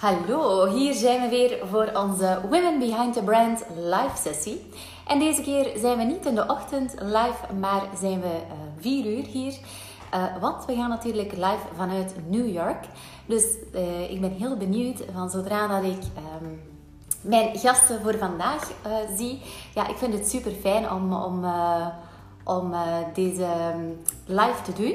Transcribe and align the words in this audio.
Hallo, 0.00 0.66
hier 0.66 0.94
zijn 0.94 1.20
we 1.20 1.28
weer 1.28 1.58
voor 1.66 1.90
onze 1.94 2.40
Women 2.50 2.78
Behind 2.78 3.12
the 3.14 3.22
Brand 3.22 3.64
live 3.76 4.16
sessie. 4.16 4.66
En 5.06 5.18
deze 5.18 5.42
keer 5.42 5.78
zijn 5.78 5.98
we 5.98 6.04
niet 6.04 6.26
in 6.26 6.34
de 6.34 6.46
ochtend 6.46 6.94
live, 6.98 7.54
maar 7.58 7.82
zijn 7.98 8.20
we 8.20 8.26
uh, 8.26 8.52
vier 8.78 9.06
uur 9.06 9.24
hier. 9.24 9.58
Uh, 10.14 10.24
want 10.40 10.64
we 10.64 10.74
gaan 10.74 10.88
natuurlijk 10.88 11.32
live 11.32 11.66
vanuit 11.76 12.14
New 12.28 12.52
York. 12.52 12.84
Dus 13.26 13.44
uh, 13.74 14.10
ik 14.10 14.20
ben 14.20 14.30
heel 14.30 14.56
benieuwd 14.56 15.02
van 15.14 15.30
zodra 15.30 15.66
dat 15.66 15.90
ik 15.90 16.02
um, 16.42 16.60
mijn 17.20 17.58
gasten 17.58 18.00
voor 18.02 18.18
vandaag 18.18 18.70
zie. 19.16 19.42
Ja, 19.74 19.88
ik 19.88 19.96
vind 19.96 20.12
het 20.12 20.28
super 20.28 20.52
fijn 20.52 20.90
om, 20.90 21.12
om, 21.12 21.44
om 22.44 22.74
deze 23.14 23.46
um, 23.74 24.02
live 24.26 24.62
te 24.64 24.72
doen. 24.82 24.94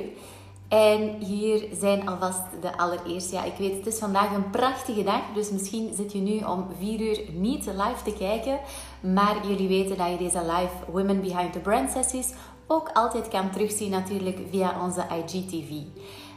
En 0.67 1.15
hier 1.19 1.67
zijn 1.79 2.09
alvast 2.09 2.41
de 2.61 2.77
allereerste. 2.77 3.35
Ja, 3.35 3.43
ik 3.43 3.53
weet, 3.57 3.75
het 3.75 3.87
is 3.87 3.99
vandaag 3.99 4.33
een 4.33 4.49
prachtige 4.49 5.03
dag. 5.03 5.21
Dus 5.33 5.51
misschien 5.51 5.93
zit 5.93 6.11
je 6.11 6.19
nu 6.19 6.43
om 6.43 6.67
4 6.79 7.01
uur 7.01 7.19
niet 7.33 7.65
live 7.65 8.03
te 8.03 8.13
kijken. 8.13 8.59
Maar 8.99 9.47
jullie 9.47 9.67
weten 9.67 9.97
dat 9.97 10.09
je 10.09 10.17
deze 10.17 10.39
live 10.39 10.91
Women 10.91 11.21
Behind 11.21 11.53
the 11.53 11.59
Brand 11.59 11.91
sessies 11.91 12.33
ook 12.67 12.89
altijd 12.93 13.27
kan 13.27 13.49
terugzien 13.49 13.89
natuurlijk 13.89 14.39
via 14.49 14.83
onze 14.83 15.05
IGTV. 15.09 15.71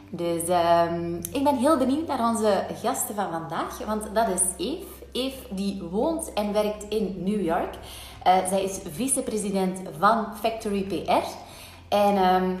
Dus 0.09 0.41
um, 0.41 1.15
ik 1.31 1.43
ben 1.43 1.57
heel 1.57 1.77
benieuwd 1.77 2.07
naar 2.07 2.29
onze 2.29 2.65
gasten 2.83 3.15
van 3.15 3.31
vandaag. 3.31 3.85
Want 3.85 4.03
dat 4.13 4.27
is 4.27 4.41
Eve. 4.57 4.85
Eve 5.11 5.55
die 5.55 5.81
woont 5.91 6.33
en 6.33 6.53
werkt 6.53 6.85
in 6.89 7.15
New 7.23 7.41
York. 7.41 7.75
Uh, 8.27 8.47
zij 8.47 8.63
is 8.63 8.79
vicepresident 8.91 9.79
van 9.99 10.25
Factory 10.41 10.83
PR. 10.83 11.27
En... 11.89 12.17
Um, 12.43 12.59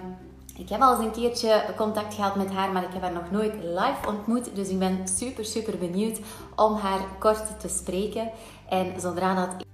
ik 0.59 0.69
heb 0.69 0.81
al 0.81 0.95
eens 0.95 1.05
een 1.05 1.21
keertje 1.21 1.65
contact 1.77 2.13
gehad 2.13 2.35
met 2.35 2.49
haar, 2.49 2.71
maar 2.71 2.83
ik 2.83 2.93
heb 2.93 3.01
haar 3.01 3.13
nog 3.13 3.31
nooit 3.31 3.53
live 3.63 4.07
ontmoet. 4.07 4.55
Dus 4.55 4.69
ik 4.69 4.79
ben 4.79 5.07
super, 5.07 5.45
super 5.45 5.77
benieuwd 5.77 6.19
om 6.55 6.73
haar 6.73 6.99
kort 7.19 7.59
te 7.59 7.67
spreken. 7.67 8.31
En 8.69 9.01
zodra 9.01 9.35
dat 9.35 9.65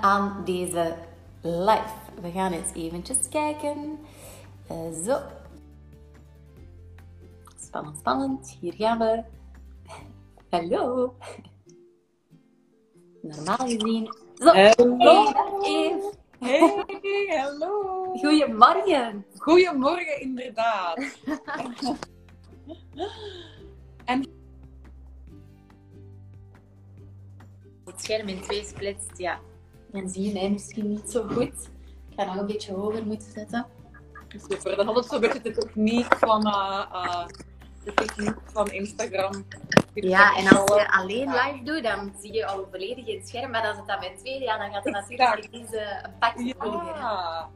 aan 0.00 0.42
deze 0.44 0.94
live. 1.42 1.94
We 2.20 2.30
gaan 2.30 2.52
eens 2.52 2.72
eventjes 2.72 3.28
kijken. 3.28 3.98
Uh, 4.70 5.04
zo. 5.04 5.18
Spannend, 7.60 7.98
spannend. 7.98 8.56
Hier 8.60 8.74
gaan 8.74 8.98
we. 8.98 9.22
Hallo. 10.50 11.14
Normaal 13.22 13.56
gezien. 13.56 14.14
Zo. 14.34 14.52
Hallo. 14.52 15.32
Eve. 15.62 16.12
Hey, 16.40 17.40
hallo. 17.40 18.14
Goedemorgen. 18.14 19.24
Goedemorgen, 19.38 20.20
inderdaad. 20.20 20.98
en 24.04 24.26
het 27.84 28.02
scherm 28.02 28.28
in 28.28 28.40
twee 28.40 28.64
splitst, 28.64 29.18
ja. 29.18 29.40
Dan 29.92 30.08
zie 30.08 30.22
je 30.22 30.32
mij 30.32 30.50
misschien 30.50 30.88
niet 30.88 31.10
zo 31.10 31.22
goed. 31.22 31.68
Ik 32.08 32.14
ga 32.16 32.24
nog 32.24 32.36
een 32.36 32.46
beetje 32.46 32.72
hoger 32.72 33.06
moeten 33.06 33.32
zetten. 33.32 33.66
Super, 34.28 34.76
dan 34.76 34.86
had 34.86 34.96
het 34.96 35.06
zo'n 35.06 35.20
beetje 35.20 35.40
de 35.40 35.52
techniek 35.52 36.16
van, 36.16 36.46
uh, 36.46 36.86
uh, 36.92 37.26
de 37.84 37.94
techniek 37.94 38.36
van 38.44 38.70
Instagram. 38.70 39.44
Ja, 40.04 40.36
en 40.36 40.48
als 40.56 40.80
je 40.80 40.92
alleen 40.92 41.30
live 41.30 41.60
doet, 41.64 41.82
dan 41.82 42.12
zie 42.20 42.32
je 42.32 42.46
al 42.46 42.66
volledig 42.70 43.06
in 43.06 43.18
het 43.18 43.28
scherm. 43.28 43.50
Maar 43.50 43.66
als 43.66 43.76
het 43.76 43.86
dan 43.86 43.98
met 44.00 44.18
twee, 44.18 44.40
ja, 44.40 44.58
dan 44.58 44.72
gaat 44.72 44.84
het 44.84 44.92
natuurlijk 44.92 45.52
deze 45.52 46.00
een 46.02 46.18
pakje 46.18 46.44
ja. 46.46 47.48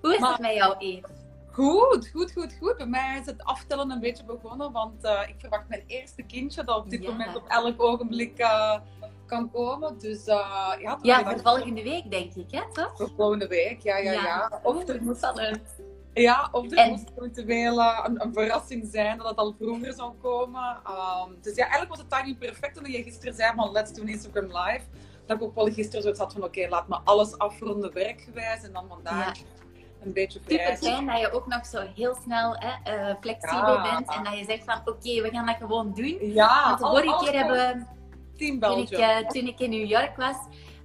Hoe 0.00 0.14
is 0.14 0.20
het 0.20 0.38
met 0.38 0.54
jou, 0.54 0.76
Eve? 0.78 1.06
Goed, 1.50 2.08
goed, 2.08 2.32
goed, 2.32 2.56
goed. 2.60 2.76
Bij 2.76 2.86
mij 2.86 3.18
is 3.18 3.26
het 3.26 3.44
aftellen 3.44 3.90
een 3.90 4.00
beetje 4.00 4.24
begonnen, 4.24 4.72
want 4.72 5.04
uh, 5.04 5.20
ik 5.28 5.34
verwacht 5.38 5.68
mijn 5.68 5.84
eerste 5.86 6.22
kindje 6.22 6.64
dat 6.64 6.76
op 6.76 6.90
dit 6.90 7.02
ja. 7.02 7.10
moment 7.10 7.36
op 7.36 7.44
elk 7.48 7.82
ogenblik 7.82 8.38
uh, 8.40 8.78
kan 9.26 9.50
komen. 9.50 9.98
Dus 9.98 10.26
uh, 10.26 10.72
ja, 10.80 10.98
ja 11.02 11.24
voor 11.24 11.40
volgende 11.40 11.82
week 11.82 12.10
denk 12.10 12.34
ik, 12.34 12.50
hè, 12.50 12.62
toch? 12.72 12.96
Voor 12.96 13.10
volgende 13.16 13.46
week, 13.46 13.80
ja, 13.82 13.96
ja, 13.96 14.12
ja. 14.12 14.22
ja. 14.22 14.60
Of 14.62 14.88
er 14.88 15.02
moet 15.02 15.20
het. 15.20 15.77
Ja, 16.20 16.48
of 16.52 16.70
er 16.70 16.78
en... 16.78 16.90
moest 16.90 17.10
eventueel 17.16 17.80
een, 17.80 18.22
een, 18.22 18.32
verrassing 18.32 18.88
zijn 18.92 19.18
dat 19.18 19.28
het 19.28 19.36
al 19.36 19.54
vroeger 19.58 19.92
zou 19.92 20.12
komen. 20.22 20.76
Um, 21.26 21.38
dus 21.42 21.54
ja, 21.54 21.62
eigenlijk 21.62 21.90
was 21.90 21.98
het 21.98 22.10
timing 22.10 22.38
perfect 22.38 22.74
toen 22.74 22.90
je 22.90 23.02
gisteren 23.02 23.34
zei 23.34 23.52
van 23.56 23.72
let's 23.72 23.92
do 23.92 24.02
Instagram 24.02 24.44
live. 24.44 24.84
Dat 25.26 25.36
ik 25.36 25.42
ook 25.42 25.54
wel 25.54 25.72
gisteren 25.72 26.02
zoiets 26.02 26.20
had 26.20 26.32
van 26.32 26.42
oké, 26.42 26.58
okay, 26.58 26.70
laat 26.70 26.88
me 26.88 26.98
alles 27.04 27.38
afronden 27.38 27.92
werkgewijs 27.92 28.62
en 28.62 28.72
dan 28.72 28.84
vandaag 28.88 29.38
een 30.00 30.12
beetje 30.12 30.40
vrij. 30.44 30.76
Super 30.76 30.76
fijn 30.76 31.06
dat 31.06 31.20
je 31.20 31.32
ook 31.32 31.46
nog 31.46 31.66
zo 31.66 31.84
heel 31.94 32.16
snel 32.22 32.56
hè, 32.58 33.08
uh, 33.10 33.14
flexibel 33.20 33.74
ja. 33.74 33.82
bent 33.82 34.16
en 34.16 34.24
dat 34.24 34.38
je 34.38 34.44
zegt 34.44 34.64
van 34.64 34.78
oké, 34.80 34.90
okay, 34.90 35.22
we 35.22 35.30
gaan 35.30 35.46
dat 35.46 35.56
gewoon 35.56 35.92
doen. 35.94 36.18
Ja, 36.20 36.64
Want 36.64 36.78
de 36.78 36.86
vorige 36.86 37.24
keer 37.24 37.38
hebben 37.38 37.56
we, 37.56 37.84
toen 38.36 38.78
ik, 38.78 38.90
uh, 38.90 39.16
toen 39.16 39.46
ik 39.46 39.60
in 39.60 39.70
New 39.70 39.88
York 39.88 40.16
was, 40.16 40.36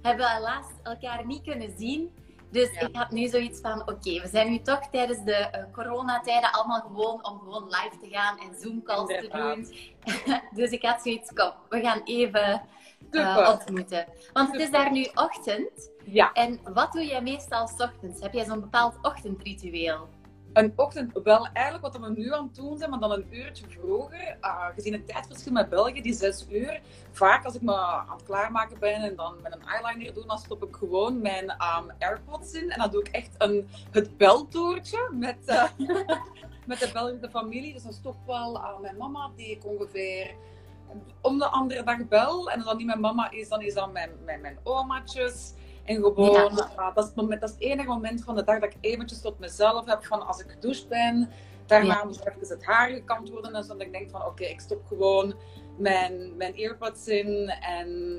hebben 0.02 0.26
we 0.26 0.32
helaas 0.32 0.66
elkaar 0.82 1.26
niet 1.26 1.42
kunnen 1.42 1.74
zien. 1.78 2.10
Dus 2.54 2.70
ja. 2.72 2.80
ik 2.80 2.96
had 2.96 3.10
nu 3.10 3.28
zoiets 3.28 3.60
van, 3.60 3.80
oké, 3.80 3.92
okay, 3.92 4.20
we 4.20 4.28
zijn 4.28 4.50
nu 4.50 4.62
toch 4.62 4.88
tijdens 4.90 5.24
de 5.24 5.48
uh, 5.54 5.72
coronatijden 5.72 6.52
allemaal 6.52 6.80
gewoon 6.80 7.26
om 7.26 7.38
gewoon 7.38 7.64
live 7.64 7.96
te 8.00 8.08
gaan 8.08 8.38
en 8.38 8.60
Zoom-calls 8.60 9.08
te 9.08 9.28
doen. 9.32 9.66
dus 10.58 10.70
ik 10.70 10.82
had 10.82 11.02
zoiets, 11.02 11.32
kom, 11.32 11.52
we 11.68 11.80
gaan 11.80 12.00
even 12.04 12.62
uh, 13.10 13.48
ontmoeten. 13.52 14.06
Want 14.32 14.52
het 14.52 14.60
is 14.60 14.70
daar 14.70 14.92
nu 14.92 15.08
ochtend. 15.14 15.90
Ja. 16.04 16.32
En 16.32 16.60
wat 16.64 16.92
doe 16.92 17.06
jij 17.06 17.22
meestal 17.22 17.66
s 17.66 17.80
ochtends? 17.80 18.20
Heb 18.20 18.32
jij 18.32 18.44
zo'n 18.44 18.60
bepaald 18.60 18.94
ochtendritueel? 19.02 20.08
Een 20.54 20.72
ochtend, 20.76 21.12
wel 21.24 21.48
eigenlijk 21.52 21.84
wat 21.94 22.06
we 22.06 22.10
nu 22.10 22.32
aan 22.32 22.44
het 22.44 22.54
doen 22.54 22.78
zijn, 22.78 22.90
maar 22.90 22.98
dan 22.98 23.12
een 23.12 23.26
uurtje 23.30 23.64
vroeger. 23.68 24.36
Uh, 24.40 24.66
gezien 24.74 24.92
het 24.92 25.06
tijdverschil 25.06 25.52
met 25.52 25.68
België, 25.68 26.02
die 26.02 26.14
zes 26.14 26.46
uur. 26.50 26.80
Vaak 27.12 27.44
als 27.44 27.54
ik 27.54 27.62
me 27.62 27.76
aan 27.76 28.16
het 28.16 28.22
klaarmaken 28.22 28.78
ben 28.78 28.94
en 28.94 29.16
dan 29.16 29.36
met 29.42 29.54
een 29.54 29.66
eyeliner 29.66 30.14
doe, 30.14 30.26
dan 30.26 30.38
stop 30.38 30.64
ik 30.64 30.76
gewoon 30.76 31.20
mijn 31.20 31.50
um, 31.50 31.90
AirPods 31.98 32.52
in. 32.52 32.70
En 32.70 32.78
dan 32.78 32.90
doe 32.90 33.00
ik 33.00 33.08
echt 33.08 33.34
een, 33.38 33.68
het 33.90 34.16
beltoertje 34.16 35.10
met, 35.12 35.38
uh, 35.46 35.64
met 36.66 36.78
de 36.78 36.90
Belgische 36.92 37.30
familie. 37.30 37.72
Dus 37.72 37.82
dan 37.82 37.92
stop 37.92 38.16
wel 38.26 38.62
aan 38.62 38.80
mijn 38.80 38.96
mama, 38.96 39.30
die 39.36 39.50
ik 39.50 39.66
ongeveer 39.66 40.34
om 41.20 41.38
de 41.38 41.46
andere 41.46 41.82
dag 41.82 42.08
bel. 42.08 42.50
En 42.50 42.56
als 42.56 42.66
dat 42.66 42.76
niet 42.76 42.86
mijn 42.86 43.00
mama 43.00 43.30
is, 43.30 43.48
dan 43.48 43.62
is 43.62 43.74
dat 43.74 43.92
mijn, 43.92 44.10
mijn, 44.24 44.40
mijn. 44.40 44.58
En 45.84 45.96
gewoon, 45.96 46.32
ja. 46.76 46.92
dat, 46.94 47.04
is 47.04 47.04
het 47.04 47.14
moment, 47.14 47.40
dat 47.40 47.48
is 47.50 47.54
het 47.54 47.64
enige 47.64 47.88
moment 47.88 48.24
van 48.24 48.34
de 48.34 48.44
dag 48.44 48.60
dat 48.60 48.70
ik 48.70 48.76
eventjes 48.80 49.20
tot 49.20 49.38
mezelf 49.38 49.86
heb 49.86 50.04
van 50.04 50.26
als 50.26 50.40
ik 50.40 50.50
gedoucht 50.50 50.88
ben. 50.88 51.30
Daarna 51.66 51.94
ja. 51.94 52.04
moet 52.04 52.26
even 52.26 52.48
het 52.48 52.64
haar 52.64 52.88
gekant 52.90 53.30
worden. 53.30 53.54
En 53.54 53.64
zo 53.64 53.72
dat 53.72 53.86
ik 53.86 53.92
denk 53.92 54.10
van 54.10 54.20
oké, 54.20 54.28
okay, 54.28 54.48
ik 54.48 54.60
stop 54.60 54.86
gewoon 54.86 55.34
mijn, 55.78 56.36
mijn 56.36 56.54
earbuds 56.54 57.06
in. 57.06 57.48
En 57.48 58.10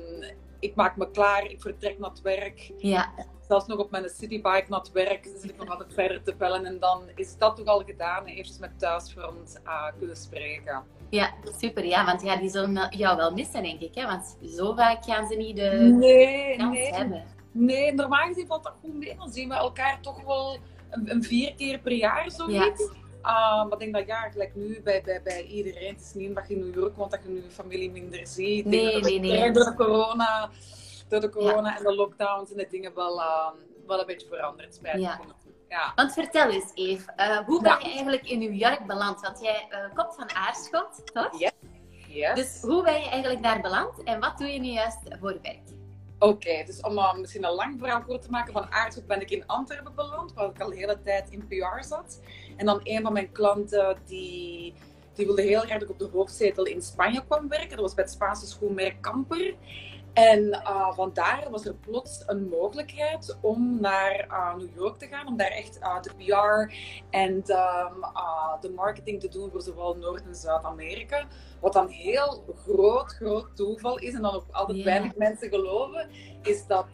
ik 0.58 0.74
maak 0.74 0.96
me 0.96 1.10
klaar, 1.10 1.50
ik 1.50 1.60
vertrek 1.60 1.98
naar 1.98 2.10
het 2.10 2.22
werk. 2.22 2.72
Ja. 2.76 3.12
Zelfs 3.48 3.66
nog 3.66 3.78
op 3.78 3.90
mijn 3.90 4.08
citybike 4.08 4.64
naar 4.68 4.80
het 4.80 4.92
werk 4.92 5.24
zit 5.24 5.50
ik 5.50 5.56
nog 5.56 5.68
altijd 5.68 5.94
verder 5.94 6.22
te 6.22 6.34
bellen. 6.34 6.64
En 6.64 6.78
dan 6.78 7.02
is 7.14 7.38
dat 7.38 7.56
toch 7.56 7.66
al 7.66 7.82
gedaan. 7.84 8.26
En 8.26 8.32
eventjes 8.32 8.58
met 8.58 8.78
thuisfront 8.78 9.60
uh, 9.64 9.86
kunnen 9.98 10.16
spreken. 10.16 10.82
Ja, 11.10 11.34
super. 11.58 11.84
Ja, 11.84 12.04
want 12.04 12.22
ja, 12.22 12.36
die 12.36 12.50
zullen 12.50 12.96
jou 12.96 13.16
wel 13.16 13.32
missen, 13.32 13.62
denk 13.62 13.80
ik. 13.80 13.94
Hè? 13.94 14.06
Want 14.06 14.36
zo 14.56 14.74
vaak 14.74 15.04
gaan 15.04 15.28
ze 15.28 15.34
niet 15.34 15.56
de 15.56 15.70
nee, 15.98 16.56
kans 16.56 16.76
nee. 16.76 16.92
hebben. 16.92 17.24
Nee, 17.56 17.92
normaal 17.92 18.26
gezien 18.26 18.46
valt 18.46 18.64
dat 18.64 18.74
goed 18.80 18.94
mee. 18.94 19.16
Dan 19.16 19.32
zien 19.32 19.48
we 19.48 19.54
elkaar 19.54 20.00
toch 20.00 20.22
wel 20.24 20.58
een, 20.90 21.10
een 21.10 21.22
vier 21.22 21.54
keer 21.54 21.78
per 21.78 21.92
jaar, 21.92 22.30
zoiets. 22.30 22.80
Ja. 22.80 23.04
Uh, 23.22 23.64
maar 23.64 23.72
ik 23.72 23.78
denk 23.78 23.94
dat 23.94 24.06
ja, 24.06 24.20
gelijk 24.30 24.54
nu 24.54 24.80
bij, 24.84 25.02
bij, 25.02 25.22
bij 25.22 25.42
iedereen. 25.42 25.94
Het 25.94 26.00
is 26.00 26.14
niet 26.14 26.34
dat 26.34 26.48
je 26.48 26.54
in 26.54 26.60
New 26.60 26.74
York 26.74 26.96
woont, 26.96 27.10
dat 27.10 27.22
je 27.22 27.28
nu 27.28 27.42
je 27.42 27.50
familie 27.50 27.90
minder 27.90 28.26
ziet. 28.26 28.64
Nee, 28.64 29.00
nee, 29.00 29.18
nee. 29.18 29.52
Door 29.52 29.64
de 29.64 29.74
corona, 29.74 30.50
door 31.08 31.20
de 31.20 31.28
corona 31.28 31.68
ja. 31.68 31.76
en 31.76 31.82
de 31.82 31.94
lockdowns 31.94 32.50
en 32.50 32.56
de 32.56 32.66
dingen 32.70 32.94
wel, 32.94 33.18
uh, 33.18 33.48
wel 33.86 34.00
een 34.00 34.06
beetje 34.06 34.26
veranderd. 34.26 34.74
Spijt 34.74 35.00
ja. 35.00 35.20
Ja. 35.68 35.92
Want 35.94 36.12
vertel 36.12 36.50
eens, 36.50 36.70
Eve, 36.74 37.12
uh, 37.16 37.38
hoe 37.38 37.62
ben 37.62 37.78
je 37.78 37.84
eigenlijk 37.84 38.26
in 38.26 38.38
New 38.38 38.54
York 38.54 38.86
beland? 38.86 39.20
Want 39.20 39.40
jij 39.40 39.68
uh, 39.70 39.94
komt 39.94 40.14
van 40.14 40.30
Aarschot, 40.34 41.14
toch? 41.14 41.38
Yes. 41.40 41.52
yes. 42.08 42.34
Dus 42.34 42.60
hoe 42.60 42.82
ben 42.82 43.00
je 43.00 43.08
eigenlijk 43.08 43.42
daar 43.42 43.60
beland 43.60 44.02
en 44.02 44.20
wat 44.20 44.38
doe 44.38 44.48
je 44.48 44.60
nu 44.60 44.68
juist 44.68 44.98
voor 45.20 45.38
werk? 45.42 45.75
Oké, 46.18 46.64
dus 46.66 46.80
om 46.80 47.20
misschien 47.20 47.44
een 47.44 47.54
lang 47.54 47.78
verhaal 47.78 48.02
kort 48.02 48.22
te 48.22 48.30
maken, 48.30 48.52
van 48.52 48.72
Aarschot 48.72 49.06
ben 49.06 49.20
ik 49.20 49.30
in 49.30 49.46
Antwerpen 49.46 49.94
beland, 49.94 50.32
waar 50.32 50.48
ik 50.48 50.60
al 50.60 50.70
de 50.70 50.76
hele 50.76 51.02
tijd 51.02 51.30
in 51.30 51.46
PR 51.46 51.82
zat. 51.82 52.20
En 52.56 52.66
dan 52.66 52.80
een 52.82 53.02
van 53.02 53.12
mijn 53.12 53.32
klanten, 53.32 53.96
die, 54.06 54.74
die 55.14 55.26
wilde 55.26 55.42
heel 55.42 55.64
ik 55.64 55.90
op 55.90 55.98
de 55.98 56.08
hoofdzetel 56.12 56.64
in 56.64 56.82
Spanje 56.82 57.24
kwam 57.24 57.48
werken. 57.48 57.68
Dat 57.68 57.80
was 57.80 57.94
bij 57.94 58.04
het 58.04 58.12
Spaanse 58.12 58.46
schoenmerk 58.46 58.96
Kamper. 59.00 59.54
En 60.16 60.48
uh, 60.48 60.92
vandaar 60.92 61.50
was 61.50 61.64
er 61.64 61.74
plots 61.74 62.22
een 62.26 62.48
mogelijkheid 62.48 63.38
om 63.40 63.80
naar 63.80 64.26
uh, 64.30 64.56
New 64.56 64.74
York 64.74 64.98
te 64.98 65.06
gaan, 65.06 65.26
om 65.26 65.36
daar 65.36 65.50
echt 65.50 65.78
uh, 65.80 66.00
de 66.00 66.10
PR 66.16 66.74
en 67.10 67.32
um, 67.32 68.04
de 68.60 68.72
marketing 68.74 69.20
te 69.20 69.28
doen 69.28 69.50
voor 69.50 69.60
zowel 69.60 69.94
Noord- 69.94 70.26
en 70.26 70.34
Zuid-Amerika. 70.34 71.26
Wat 71.60 71.72
dan 71.72 71.88
heel 71.88 72.44
groot, 72.64 73.12
groot 73.12 73.56
toeval 73.56 73.98
is 73.98 74.14
en 74.14 74.22
dan 74.22 74.34
ook 74.34 74.44
altijd 74.50 74.78
yeah. 74.78 74.88
weinig 74.88 75.16
mensen 75.16 75.48
geloven, 75.48 76.08
is 76.42 76.66
dat 76.66 76.88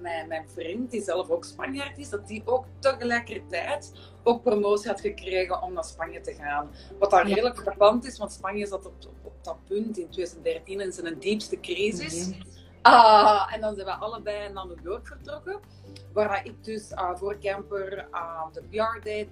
mijn, 0.00 0.28
mijn 0.28 0.48
vriend, 0.48 0.90
die 0.90 1.02
zelf 1.02 1.30
ook 1.30 1.44
Spanjaard 1.44 1.98
is, 1.98 2.08
dat 2.08 2.28
die 2.28 2.42
ook 2.44 2.64
tegelijkertijd 2.78 3.92
ook 4.22 4.42
promotie 4.42 4.90
had 4.90 5.00
gekregen 5.00 5.62
om 5.62 5.72
naar 5.72 5.84
Spanje 5.84 6.20
te 6.20 6.34
gaan. 6.34 6.70
Wat 6.98 7.10
dan 7.10 7.26
redelijk 7.26 7.58
frappant 7.58 8.06
is, 8.06 8.18
want 8.18 8.32
Spanje 8.32 8.66
zat 8.66 8.86
op, 8.86 8.92
op, 9.06 9.14
op 9.22 9.44
dat 9.44 9.56
punt 9.68 9.98
in 9.98 10.08
2013 10.08 10.80
in 10.80 10.92
zijn 10.92 11.18
diepste 11.18 11.60
crisis. 11.60 12.30
Uh, 12.88 13.54
en 13.54 13.60
dan 13.60 13.74
zijn 13.74 13.86
we 13.86 13.92
allebei 13.92 14.52
naar 14.52 14.66
New 14.66 14.82
York 14.82 15.06
vertrokken. 15.06 15.60
Waar 16.12 16.46
ik 16.46 16.64
dus 16.64 16.90
uh, 16.92 17.10
voor 17.14 17.38
camper 17.38 18.08
uh, 18.12 18.42
de 18.52 18.62
PR 18.62 19.02
deed, 19.02 19.28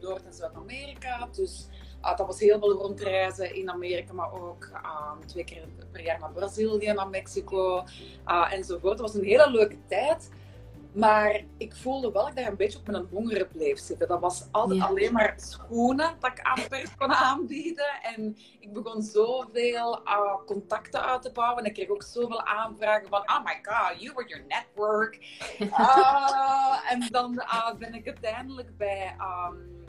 Noord- 0.00 0.24
en 0.24 0.34
Zuid-Amerika. 0.34 1.28
Dus 1.32 1.68
dat 2.00 2.26
was 2.26 2.40
heel 2.40 2.58
veel 2.58 2.72
rondreizen 2.72 3.54
in 3.54 3.70
Amerika, 3.70 4.12
maar 4.12 4.32
ook 4.32 4.70
twee 5.26 5.44
keer 5.44 5.68
per 5.92 6.02
jaar 6.02 6.18
naar 6.20 6.32
Brazilië, 6.32 6.92
naar 6.92 7.08
Mexico 7.08 7.84
enzovoort. 8.50 8.92
Het 8.92 9.00
was 9.00 9.14
een 9.14 9.24
hele 9.24 9.50
leuke 9.50 9.76
tijd. 9.86 10.30
Maar 10.92 11.40
ik 11.56 11.74
voelde 11.76 12.12
wel 12.12 12.22
dat 12.22 12.30
ik 12.30 12.36
daar 12.36 12.46
een 12.46 12.56
beetje 12.56 12.78
op 12.78 12.86
mijn 12.86 13.06
hongeren 13.10 13.48
bleef 13.48 13.78
zitten. 13.78 14.08
Dat 14.08 14.20
was 14.20 14.48
altijd 14.50 14.80
alleen 14.80 15.12
maar 15.12 15.34
schoenen 15.36 16.16
dat 16.20 16.30
ik 16.30 16.40
aan 16.40 16.68
pers 16.68 16.96
kon 16.96 17.12
aanbieden. 17.12 18.02
En 18.02 18.36
ik 18.60 18.72
begon 18.72 19.02
zoveel 19.02 20.00
uh, 20.04 20.34
contacten 20.46 21.02
uit 21.02 21.22
te 21.22 21.32
bouwen. 21.32 21.62
En 21.62 21.68
ik 21.68 21.74
kreeg 21.74 21.88
ook 21.88 22.02
zoveel 22.02 22.44
aanvragen 22.44 23.08
van, 23.08 23.20
oh 23.20 23.44
my 23.44 23.58
god, 23.62 24.00
you 24.00 24.14
were 24.14 24.28
your 24.28 24.44
network. 24.48 25.18
Uh, 25.60 26.76
en 26.92 27.06
dan 27.10 27.32
uh, 27.34 27.74
ben 27.78 27.94
ik 27.94 28.06
uiteindelijk 28.06 28.76
bij, 28.76 29.16
um, 29.18 29.84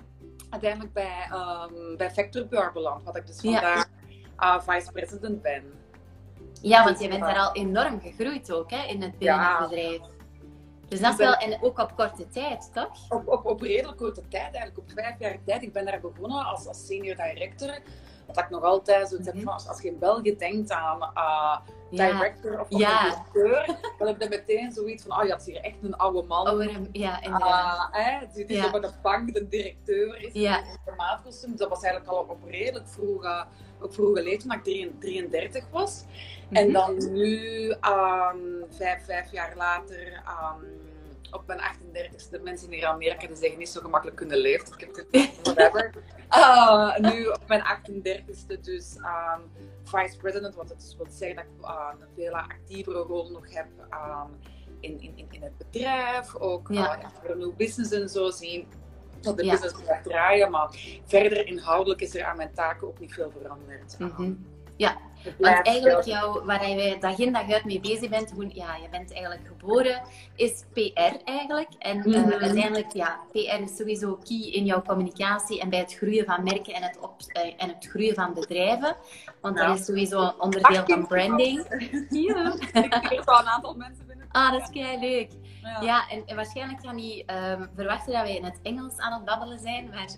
uiteindelijk 0.50 0.94
bij, 0.94 1.30
um, 1.32 1.98
bij 1.98 2.12
Factor 2.12 2.46
PR 2.46 2.72
beland. 2.74 3.04
Wat 3.04 3.16
ik 3.16 3.28
dus 3.28 3.40
vandaag 3.40 3.88
vice 4.60 4.92
president 4.92 5.42
ben. 5.42 5.64
Ja, 6.62 6.84
want 6.84 7.00
je 7.00 7.08
bent 7.08 7.22
daar 7.22 7.40
al 7.40 7.54
enorm 7.54 8.02
gegroeid 8.02 8.52
ook, 8.52 8.72
hè, 8.72 8.86
in 8.88 9.02
het 9.02 9.18
bedrijf. 9.18 9.70
Ja. 9.70 10.10
Dus 10.92 11.00
dat 11.00 11.12
is 11.12 11.18
wel, 11.18 11.34
en 11.34 11.62
ook 11.62 11.80
op 11.80 11.96
korte 11.96 12.28
tijd, 12.28 12.70
toch? 12.74 13.10
Op, 13.10 13.28
op, 13.28 13.46
op 13.46 13.62
redelijk 13.62 13.98
korte 13.98 14.28
tijd, 14.28 14.54
eigenlijk 14.54 14.78
op 14.78 14.92
vijf 14.94 15.20
jaar 15.20 15.38
tijd. 15.46 15.64
Ik 15.64 15.74
ben 15.74 15.86
daar 15.86 16.00
begonnen 16.00 16.46
als, 16.46 16.68
als 16.68 16.86
senior 16.86 17.16
director. 17.16 17.80
Wat 18.36 18.44
ik 18.44 18.50
nog 18.50 18.64
altijd 18.64 19.10
zo 19.10 19.18
zeg, 19.22 19.34
mm 19.34 19.48
als, 19.48 19.68
als 19.68 19.82
je 19.82 19.88
in 19.88 20.00
België 20.00 20.38
denkt 20.38 20.72
aan 20.72 21.12
uh, 21.16 21.58
director 21.90 22.60
of, 22.60 22.68
ja. 22.70 23.04
directeur, 23.04 23.66
dan 23.98 24.08
heb 24.08 24.22
je 24.22 24.30
meteen 24.30 24.72
zoiets 24.72 25.04
van, 25.04 25.20
oh 25.20 25.26
ja, 25.26 25.32
het 25.32 25.48
is 25.48 25.54
hier 25.54 25.64
echt 25.64 25.76
een 25.82 25.96
oude 25.96 26.28
man. 26.28 26.48
Oude, 26.48 26.88
ja, 26.92 27.22
inderdaad. 27.22 27.90
Uh, 27.94 28.06
hè, 28.06 28.28
die 28.34 28.54
ja. 28.54 28.64
zo 28.64 28.72
bij 28.72 28.80
de 28.80 28.92
bank 29.02 29.34
de 29.34 29.48
directeur 29.48 30.22
is 30.22 30.34
ja. 30.34 30.58
in. 30.58 30.64
Dus 31.24 31.46
dat 31.56 31.70
was 31.70 31.84
eigenlijk 31.84 32.14
al 32.14 32.26
op 32.30 32.44
redelijk 32.50 32.88
vroege, 32.88 33.46
op 33.82 33.94
vroege 33.94 34.24
leeftijd, 34.24 34.64
toen 34.64 34.74
ik 34.74 35.00
33 35.00 35.66
was. 35.72 36.04
En 36.52 36.64
mhm. 36.66 36.74
dan 36.74 37.14
nu, 37.14 37.70
um, 37.70 38.66
vijf, 38.70 39.06
vijf 39.06 39.32
jaar 39.32 39.54
later, 39.56 40.08
um, 40.08 40.91
op 41.32 41.48
mijn 41.48 41.60
38ste, 41.60 42.42
mensen 42.44 42.72
in 42.72 42.86
Amerika 42.86 43.28
die 43.28 43.36
zeggen 43.36 43.60
niet 43.60 43.70
zo 43.70 43.82
gemakkelijk 43.82 44.18
kunnen 44.18 44.38
leven. 44.38 44.68
Ik 44.78 44.80
heb 44.80 44.96
het 44.96 45.40
whatever. 45.44 45.94
Uh, 46.30 46.98
nu 46.98 47.26
op 47.26 47.42
mijn 47.48 47.62
38ste 47.62 48.60
dus 48.62 48.96
um, 48.96 49.42
vice 49.84 50.18
president, 50.18 50.56
wat 50.56 50.70
het 50.70 50.80
dus 50.80 50.96
wil 50.98 51.08
zeggen 51.10 51.36
dat 51.36 51.46
ik 51.46 51.66
uh, 51.66 51.88
een 52.00 52.08
veel 52.16 52.34
actievere 52.34 53.00
rol 53.00 53.30
nog 53.30 53.54
heb 53.54 53.68
um, 53.92 54.38
in, 54.80 55.02
in, 55.02 55.28
in 55.30 55.42
het 55.42 55.58
bedrijf. 55.58 56.36
Ook 56.36 56.68
ja. 56.72 56.98
uh, 56.98 57.06
voor 57.22 57.30
een 57.30 57.38
nieuw 57.38 57.56
business 57.56 57.92
en 57.92 58.10
zo 58.10 58.30
zien 58.30 58.68
dat 59.22 59.38
de 59.38 59.44
ja. 59.46 59.52
business 59.52 59.82
blijft 59.84 60.04
draaien. 60.04 60.52
Maar 60.52 60.70
verder 61.06 61.48
inhoudelijk 61.48 62.02
is 62.02 62.16
er 62.16 62.24
aan 62.24 62.38
mijn 62.38 62.54
taken 62.54 62.88
ook 62.88 63.00
niet 63.00 63.14
veel 63.14 63.32
veranderd. 63.42 64.00
Mm 64.00 64.12
-hmm. 64.16 64.46
Ja, 64.76 64.98
want 65.38 65.66
eigenlijk 65.68 66.06
jou, 66.06 66.46
waar 66.46 66.70
je 66.70 66.98
dag 67.00 67.18
in 67.18 67.34
dag 67.34 67.52
uit 67.52 67.66
mee 67.66 67.80
bezig 67.80 68.10
bent, 68.10 68.32
hoe, 68.32 68.50
ja, 68.54 68.76
je 68.76 68.90
bent 68.90 69.12
eigenlijk 69.12 69.48
geboren, 69.48 70.02
is 70.36 70.66
PR 70.74 71.24
eigenlijk. 71.26 71.70
En 71.80 71.98
mm 71.98 72.04
-hmm. 72.04 72.30
uh, 72.30 72.42
uiteindelijk, 72.42 72.94
ja, 72.94 73.20
PR 73.32 73.38
is 73.38 73.76
sowieso 73.76 74.20
key 74.24 74.38
in 74.38 74.66
jouw 74.66 74.82
communicatie 74.82 75.62
en 75.62 75.70
bij 75.70 75.80
het 75.80 75.94
groeien 75.94 76.26
van 76.26 76.44
merken 76.44 76.74
en 76.74 76.84
het, 76.84 76.98
op, 77.00 77.14
uh, 77.38 77.54
en 77.58 77.70
het 77.70 77.88
groeien 77.90 78.16
van 78.16 78.34
bedrijven. 78.34 78.96
Want 79.42 79.58
dat 79.58 79.80
is 79.80 79.86
sowieso 79.86 80.22
een 80.22 80.40
onderdeel 80.40 80.84
van 80.86 81.08
branding. 81.08 81.66
Ja. 82.10 82.54
Ik 83.10 83.22
al 83.26 83.40
een 83.40 83.48
aantal 83.48 83.74
mensen 83.74 84.06
binnen. 84.08 84.28
Ah, 84.32 84.52
dat 84.52 84.62
is 84.62 84.70
kei 84.70 85.00
leuk. 85.00 85.32
Ja, 85.62 85.82
ja 85.82 86.10
en, 86.10 86.24
en, 86.26 86.36
waarschijnlijk 86.36 86.80
gaan 86.86 86.96
die 86.96 87.26
um, 87.52 87.70
verwachten 87.76 88.14
dat 88.14 88.22
wij 88.22 88.36
in 88.36 88.44
het 88.44 88.60
Engels 88.64 88.98
aan 88.98 89.14
het 89.14 89.26
babbelen 89.26 89.60
zijn, 89.60 89.90
maar 89.90 90.10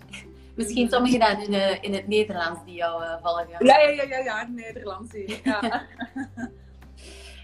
Misschien 0.54 0.88
sommigen 0.88 1.18
dan 1.18 1.40
in, 1.40 1.52
uh, 1.52 1.82
in 1.82 1.94
het 1.94 2.08
Nederlands 2.08 2.60
die 2.64 2.74
jou 2.74 3.02
uh, 3.02 3.14
volgen. 3.22 3.46
Ja, 3.58 3.78
ja, 3.78 4.02
ja, 4.02 4.18
ja, 4.18 4.48
Nederlands 4.48 5.12
hier. 5.12 5.40
Ja. 5.44 5.82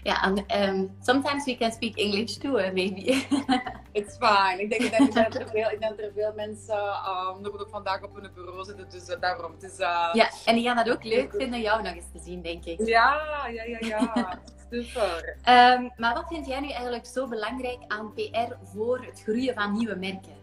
ja, 0.03 0.21
and 0.21 0.43
um, 0.55 0.91
sometimes 1.01 1.45
we 1.45 1.57
can 1.57 1.71
speak 1.71 1.95
English 1.95 2.37
too, 2.37 2.57
uh, 2.57 2.71
maybe. 2.71 3.25
It's 3.91 4.17
fine. 4.17 4.61
Ik 4.61 4.69
denk, 4.69 4.81
ik 4.81 4.91
denk, 4.91 5.13
dat 5.13 5.35
er 5.35 5.49
veel, 5.49 5.71
ik 5.71 5.79
denk 5.79 5.97
dat 5.97 6.05
er 6.05 6.11
veel 6.15 6.33
mensen 6.35 6.77
um, 6.77 7.41
nog 7.41 7.59
ook 7.59 7.67
vandaag 7.69 8.03
op 8.03 8.15
hun 8.15 8.31
bureau 8.33 8.63
zitten, 8.63 8.89
dus 8.89 9.15
daarom. 9.19 9.51
Het 9.51 9.63
is, 9.63 9.77
ja, 9.77 10.29
en 10.45 10.55
die 10.55 10.63
gaan 10.63 10.75
dat 10.75 10.89
ook 10.89 11.03
leuk 11.03 11.33
vinden 11.37 11.61
jou 11.61 11.83
nog 11.83 11.93
eens 11.93 12.11
te 12.13 12.19
zien, 12.19 12.41
denk 12.41 12.65
ik. 12.65 12.85
Ja, 12.85 13.21
ja, 13.47 13.63
ja, 13.63 13.77
ja. 13.79 14.39
Super. 14.71 15.37
Um, 15.49 15.91
maar 15.97 16.13
wat 16.13 16.27
vind 16.27 16.47
jij 16.47 16.59
nu 16.59 16.69
eigenlijk 16.69 17.05
zo 17.05 17.27
belangrijk 17.27 17.79
aan 17.87 18.13
PR 18.13 18.53
voor 18.63 19.05
het 19.05 19.21
groeien 19.23 19.53
van 19.53 19.73
nieuwe 19.73 19.95
merken? 19.95 20.40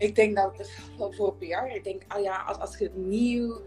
Ik 0.00 0.14
denk 0.14 0.36
dat 0.36 0.70
voor 0.96 1.36
PR, 1.36 1.74
ik 1.74 1.84
denk, 1.84 2.02
ah 2.08 2.22
ja, 2.22 2.42
als, 2.46 2.58
als 2.58 2.78
je 2.78 2.90
nieuw, 2.94 3.60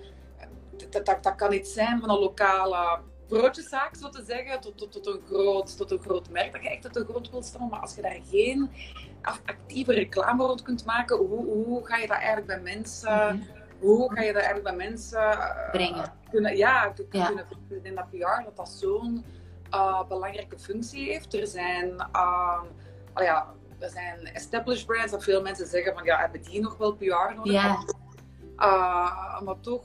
dat, 0.89 1.05
dat, 1.05 1.23
dat 1.23 1.35
kan 1.35 1.53
iets 1.53 1.73
zijn 1.73 1.99
van 1.99 2.09
een 2.09 2.19
lokale 2.19 2.99
broodjeszaak, 3.27 3.95
zo 3.95 4.09
te 4.09 4.23
zeggen, 4.23 4.61
tot, 4.61 4.77
tot, 4.77 4.91
tot, 4.91 5.07
een, 5.07 5.21
groot, 5.27 5.77
tot 5.77 5.91
een 5.91 6.01
groot 6.01 6.29
merk 6.29 6.51
dat 6.51 6.63
je 6.63 6.69
echt 6.69 6.81
tot 6.81 6.95
een 6.95 7.05
groot 7.05 7.29
wilt 7.29 7.45
staan. 7.45 7.69
Maar 7.69 7.79
als 7.79 7.95
je 7.95 8.01
daar 8.01 8.19
geen 8.29 8.69
actieve 9.45 9.93
reclame 9.93 10.45
rond 10.45 10.61
kunt 10.61 10.85
maken, 10.85 11.17
hoe, 11.17 11.45
hoe 11.45 11.85
ga 11.85 11.97
je 11.97 12.07
dat 12.07 12.17
eigenlijk 12.17 12.47
bij 12.47 12.61
mensen... 12.61 13.35
Mhm. 13.35 13.61
Hoe 13.79 14.13
ga 14.13 14.21
je 14.21 14.33
dat 14.33 14.41
eigenlijk 14.43 14.75
bij 14.75 14.87
mensen 14.87 15.21
uh, 15.21 15.69
brengen? 15.71 16.13
Kunnen, 16.29 16.57
ja, 16.57 16.93
kunnen 17.09 17.45
in 17.83 17.95
dat 17.95 18.09
PR 18.09 18.43
dat 18.43 18.55
dat 18.55 18.69
zo'n 18.69 19.25
uh, 19.73 20.07
belangrijke 20.07 20.59
functie 20.59 21.11
heeft. 21.11 21.33
Er 21.33 21.47
zijn, 21.47 21.89
uh, 22.15 22.61
oh 23.13 23.23
ja, 23.23 23.53
er 23.83 23.89
zijn 23.89 24.25
established 24.25 24.85
brands 24.85 25.11
dat 25.11 25.23
veel 25.23 25.41
mensen 25.41 25.67
zeggen 25.67 25.93
van 25.93 26.03
ja, 26.03 26.17
hebben 26.17 26.41
die 26.41 26.61
nog 26.61 26.77
wel 26.77 26.93
PR 26.93 27.33
nodig? 27.35 27.51
Ja. 27.51 27.83
Uh, 28.57 29.41
maar 29.41 29.59
toch, 29.59 29.83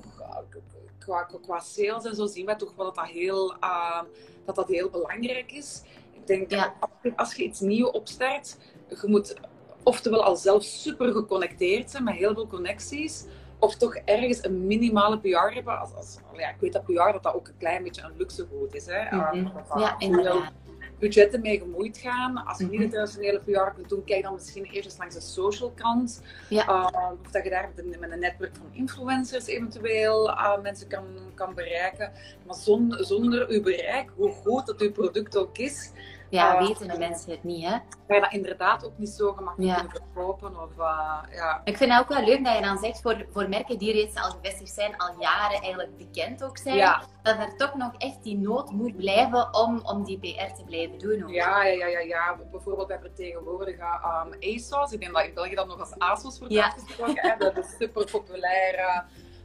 qua, 0.98 1.28
qua 1.42 1.60
sales 1.60 2.04
en 2.04 2.14
zo 2.14 2.26
zien 2.26 2.46
we 2.46 2.56
toch 2.56 2.74
wel 2.76 2.86
dat 2.86 2.94
dat 2.94 3.06
heel, 3.06 3.56
uh, 3.64 4.02
dat 4.44 4.54
dat 4.54 4.68
heel 4.68 4.90
belangrijk 4.90 5.52
is. 5.52 5.82
Ik 6.12 6.26
denk 6.26 6.50
ja. 6.50 6.74
dat 6.80 7.12
als 7.16 7.34
je 7.34 7.44
iets 7.44 7.60
nieuws 7.60 7.90
opstart, 7.90 8.58
je 8.88 9.06
moet 9.06 9.34
oftewel 9.82 10.24
al 10.24 10.36
zelf 10.36 10.62
super 10.62 11.12
geconnecteerd 11.12 11.90
zijn 11.90 12.04
met 12.04 12.14
heel 12.14 12.34
veel 12.34 12.46
connecties, 12.46 13.24
of 13.58 13.76
toch 13.76 13.94
ergens 13.94 14.44
een 14.44 14.66
minimale 14.66 15.18
PR 15.18 15.54
hebben. 15.54 15.80
Als, 15.80 15.94
als, 15.94 16.18
ja, 16.36 16.48
ik 16.48 16.60
weet 16.60 16.72
dat 16.72 16.84
PR 16.84 17.12
dat, 17.12 17.22
dat 17.22 17.34
ook 17.34 17.48
een 17.48 17.58
klein 17.58 17.82
beetje 17.82 18.02
een 18.02 18.16
luxe 18.16 18.46
goed 18.50 18.74
is. 18.74 18.86
Hè? 18.86 19.16
Mm 19.16 19.20
-hmm. 19.20 19.52
uh, 19.56 19.80
ja, 19.80 19.94
inderdaad 19.98 20.52
budgetten 20.98 21.40
mee 21.40 21.58
gemoeid 21.58 21.98
gaan. 21.98 22.44
Als 22.44 22.58
je 22.58 22.68
niet 22.68 22.80
het 22.80 22.90
traditionele 22.90 23.40
PR 23.40 23.74
kunt 23.74 23.88
doen, 23.88 24.04
kijk 24.04 24.22
dan 24.22 24.34
misschien 24.34 24.64
eerst 24.64 24.84
eens 24.84 24.98
langs 24.98 25.14
de 25.14 25.20
social 25.20 25.72
kant. 25.74 26.22
Ja. 26.48 26.68
Uh, 26.68 27.10
of 27.24 27.30
dat 27.30 27.44
je 27.44 27.50
daar 27.50 27.70
met 27.74 28.12
een, 28.12 28.18
netwerk 28.18 28.56
van 28.56 28.66
influencers 28.72 29.46
eventueel 29.46 30.28
uh, 30.28 30.60
mensen 30.62 30.88
kan, 30.88 31.04
kan 31.34 31.54
bereiken. 31.54 32.12
Maar 32.46 32.56
zonder, 32.56 33.04
zonder 33.04 33.48
uw 33.48 33.62
bereik, 33.62 34.10
hoe 34.14 34.30
goed 34.30 34.66
dat 34.66 34.80
uw 34.80 34.92
product 34.92 35.36
ook 35.36 35.58
is, 35.58 35.90
ja, 36.28 36.60
uh, 36.60 36.66
weten 36.66 36.88
de 36.88 36.98
mensen 36.98 37.30
het 37.30 37.44
niet, 37.44 37.64
hè? 37.64 37.70
Ga 38.08 38.14
je 38.14 38.20
dat 38.20 38.32
inderdaad 38.32 38.84
ook 38.84 38.98
niet 38.98 39.08
zo 39.08 39.32
gemakkelijk 39.32 39.72
ja. 39.72 39.84
kunnen 39.84 40.02
verkopen? 40.12 40.62
Of, 40.62 40.70
uh, 40.78 41.18
ja. 41.32 41.60
Ik 41.64 41.76
vind 41.76 41.92
het 41.92 42.00
ook 42.00 42.08
wel 42.08 42.24
leuk 42.24 42.44
dat 42.44 42.54
je 42.54 42.62
dan 42.62 42.78
zegt, 42.78 43.00
voor, 43.00 43.26
voor 43.30 43.48
merken 43.48 43.78
die 43.78 43.92
reeds 43.92 44.16
al 44.16 44.30
gevestigd 44.30 44.74
zijn, 44.74 44.96
al 44.96 45.20
jaren 45.20 45.60
eigenlijk 45.60 45.96
bekend 45.96 46.44
ook 46.44 46.58
zijn, 46.58 46.76
ja. 46.76 47.02
dat 47.22 47.38
er 47.38 47.56
toch 47.56 47.74
nog 47.74 47.92
echt 47.98 48.22
die 48.22 48.38
nood 48.38 48.70
moet 48.70 48.96
blijven 48.96 49.54
om, 49.54 49.80
om 49.82 50.04
die 50.04 50.18
PR 50.18 50.54
te 50.54 50.62
blijven 50.66 50.98
doen. 50.98 51.22
Ook. 51.22 51.30
Ja, 51.30 51.64
ja, 51.64 51.86
ja, 51.86 52.00
ja, 52.00 52.36
Bijvoorbeeld 52.50 52.88
bij 52.88 53.00
vertegenwoordigen 53.00 53.86
um, 53.86 54.54
ASOS. 54.54 54.92
Ik 54.92 55.00
denk 55.00 55.14
dat 55.14 55.24
in 55.24 55.34
België 55.34 55.54
dat 55.54 55.66
nog 55.66 55.80
als 55.80 55.98
ASOS 55.98 56.38
wordt 56.38 56.54
ja. 56.54 56.64
uitgesproken. 56.64 57.38
Dat 57.38 57.56
is 57.56 57.64
een 57.64 57.70
super 57.78 58.10
populaire 58.10 59.04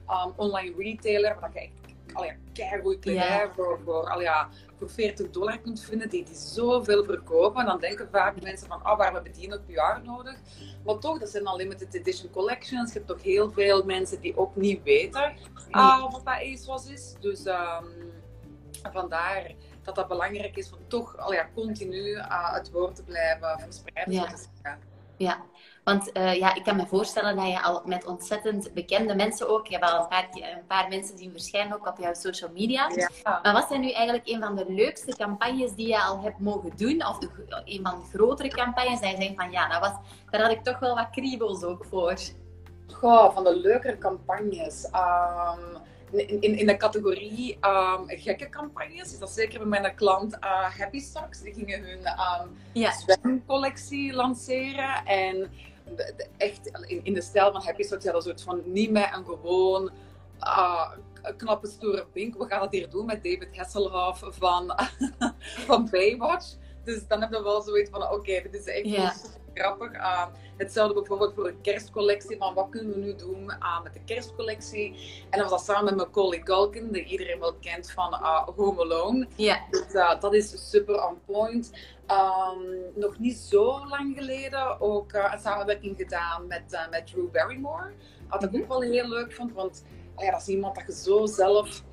um, 0.09 0.33
online 0.35 0.73
retailer, 0.77 1.37
waar 1.39 1.51
je 1.53 1.59
echt 1.59 1.83
al 2.13 2.23
ja, 2.23 2.33
keigoed 2.53 2.99
kledij 2.99 3.49
voor, 3.55 3.79
voor, 3.85 4.09
al 4.09 4.21
ja, 4.21 4.49
voor 4.83 4.95
40 4.95 5.29
dollar 5.29 5.59
kunt 5.59 5.81
vinden, 5.81 6.09
die, 6.09 6.23
die 6.23 6.35
zoveel 6.35 7.03
verkopen. 7.03 7.59
En 7.59 7.65
dan 7.65 7.79
denken 7.79 8.07
vaak 8.11 8.41
mensen 8.41 8.67
van, 8.67 8.83
ah, 8.83 8.97
waar 8.97 9.13
hebben 9.13 9.31
die 9.31 9.53
ook 9.53 9.65
PR 9.65 10.05
nodig? 10.05 10.35
Maar 10.85 10.99
toch, 10.99 11.19
dat 11.19 11.29
zijn 11.29 11.45
al 11.45 11.57
limited 11.57 11.93
edition 11.93 12.31
collections. 12.31 12.93
Je 12.93 12.97
hebt 12.97 13.07
toch 13.07 13.21
heel 13.21 13.51
veel 13.51 13.83
mensen 13.83 14.21
die 14.21 14.37
ook 14.37 14.55
niet 14.55 14.83
weten 14.83 15.33
uh, 15.71 16.01
wat 16.01 16.11
dat 16.25 16.33
ASOS 16.33 16.87
is. 16.87 17.15
Dus 17.19 17.45
um, 17.45 18.11
vandaar 18.91 19.51
dat 19.83 19.95
dat 19.95 20.07
belangrijk 20.07 20.57
is 20.57 20.71
om 20.71 20.79
toch 20.87 21.17
al 21.17 21.33
ja, 21.33 21.49
continu 21.53 22.09
uh, 22.09 22.53
het 22.53 22.71
woord 22.71 22.95
te 22.95 23.03
blijven 23.03 23.59
verspreiden. 23.59 24.13
Ja. 24.13 24.77
Ja, 25.17 25.43
want 25.83 26.17
uh, 26.17 26.35
ja, 26.35 26.55
ik 26.55 26.63
kan 26.63 26.75
me 26.75 26.85
voorstellen 26.85 27.35
dat 27.35 27.47
je 27.47 27.61
al 27.61 27.81
met 27.85 28.05
ontzettend 28.05 28.73
bekende 28.73 29.15
mensen 29.15 29.49
ook, 29.49 29.67
je 29.67 29.77
hebt 29.77 29.91
al 29.91 30.01
een 30.01 30.07
paar, 30.07 30.27
een 30.31 30.67
paar 30.67 30.89
mensen 30.89 31.17
zien 31.17 31.31
verschijnen 31.31 31.75
ook 31.75 31.87
op 31.87 31.97
jouw 31.97 32.13
social 32.13 32.49
media. 32.53 32.91
Ja. 32.95 33.39
Maar 33.43 33.53
wat 33.53 33.67
zijn 33.67 33.81
nu 33.81 33.91
eigenlijk 33.91 34.27
een 34.27 34.41
van 34.41 34.55
de 34.55 34.65
leukste 34.67 35.15
campagnes 35.15 35.73
die 35.73 35.87
je 35.87 36.03
al 36.03 36.21
hebt 36.21 36.39
mogen 36.39 36.71
doen? 36.75 37.05
Of 37.05 37.17
de, 37.17 37.29
een 37.65 37.79
van 37.83 37.99
de 37.99 38.17
grotere 38.17 38.49
campagnes 38.49 38.99
dat 38.99 39.09
je 39.09 39.15
zegt 39.15 39.35
van 39.35 39.51
ja, 39.51 39.67
dat 39.67 39.79
was, 39.79 39.91
daar 40.29 40.41
had 40.41 40.51
ik 40.51 40.63
toch 40.63 40.79
wel 40.79 40.95
wat 40.95 41.09
kriebels 41.11 41.63
ook 41.63 41.85
voor. 41.85 42.17
Goh, 42.93 43.33
van 43.33 43.43
de 43.43 43.55
leukere 43.55 43.97
campagnes. 43.97 44.85
Um, 44.85 45.81
in, 46.11 46.57
in 46.57 46.65
de 46.65 46.77
categorie 46.77 47.57
um, 47.61 48.03
gekke 48.07 48.49
campagnes 48.49 49.13
is 49.13 49.19
dat 49.19 49.29
zeker 49.29 49.59
bij 49.59 49.81
mijn 49.81 49.95
klant 49.95 50.33
uh, 50.33 50.77
Happy 50.77 50.99
Socks. 50.99 51.41
Die 51.41 51.53
gingen 51.53 51.83
hun 51.83 51.99
um, 51.99 52.57
ja. 52.71 52.91
zwemcollectie 52.91 54.13
lanceren. 54.13 55.05
En 55.05 55.51
echt 56.37 56.67
in, 56.87 56.99
in, 57.03 57.13
de 57.13 57.21
stijl 57.21 57.51
van 57.51 57.63
Happy 57.63 57.83
Socks 57.83 58.05
een 58.05 58.21
soort 58.21 58.41
van 58.41 58.61
niet 58.65 58.91
meer 58.91 59.13
een 59.13 59.25
gewoon 59.25 59.91
uh, 60.39 60.91
knappe 61.37 61.67
stoere 61.67 62.05
pink. 62.11 62.37
We 62.37 62.45
gaan 62.45 62.61
het 62.61 62.71
hier 62.71 62.89
doen 62.89 63.05
met 63.05 63.23
David 63.23 63.57
Hasselhoff 63.57 64.23
van, 64.29 64.75
van 65.67 65.87
Baywatch. 65.91 66.55
Dus 66.83 67.07
dan 67.07 67.21
heb 67.21 67.31
je 67.31 67.43
wel 67.43 67.61
zoiets 67.61 67.89
van, 67.89 68.11
oké, 68.11 68.41
dit 68.41 68.53
is 68.53 68.65
echt 68.65 69.39
grappig. 69.53 69.93
Uh, 69.93 70.25
hetzelfde 70.57 70.93
bijvoorbeeld 70.93 71.33
voor 71.33 71.47
een 71.47 71.61
kerstcollectie, 71.61 72.37
van 72.37 72.53
wat 72.53 72.69
kunnen 72.69 72.93
we 72.93 72.99
nu 72.99 73.15
doen 73.15 73.43
uh, 73.43 73.83
met 73.83 73.93
de 73.93 73.99
kerstcollectie. 74.05 74.95
En 75.29 75.39
dan 75.39 75.49
was 75.49 75.65
dat 75.65 75.75
samen 75.75 75.95
met 75.95 76.05
Macaulay 76.05 76.39
Culkin, 76.39 76.91
die 76.91 77.03
iedereen 77.03 77.39
wel 77.39 77.53
kent 77.53 77.91
van 77.91 78.13
Home 78.55 78.81
Alone. 78.81 79.27
Ja. 79.35 79.59
Dus 79.69 79.91
dat 80.19 80.33
is 80.33 80.69
super 80.69 81.07
on 81.07 81.17
point. 81.25 81.71
Um, 82.07 82.81
nog 82.95 83.19
niet 83.19 83.37
zo 83.37 83.87
lang 83.87 84.17
geleden 84.17 84.81
ook 84.81 85.13
een 85.13 85.39
samenwerking 85.39 85.95
gedaan 85.97 86.47
met, 86.47 86.87
met 86.89 87.07
Drew 87.07 87.31
Barrymore. 87.31 87.91
Wat 88.29 88.43
ik 88.43 88.49
mm 88.49 88.55
-hmm. 88.55 88.63
ook 88.63 88.67
wel 88.67 88.81
heel 88.81 89.07
leuk 89.09 89.33
vond, 89.33 89.53
want 89.53 89.83
ja, 90.17 90.31
dat 90.31 90.41
is 90.41 90.47
iemand 90.47 90.75
dat 90.75 90.85
je 90.85 90.93
zo 90.93 91.25
zelf 91.25 91.83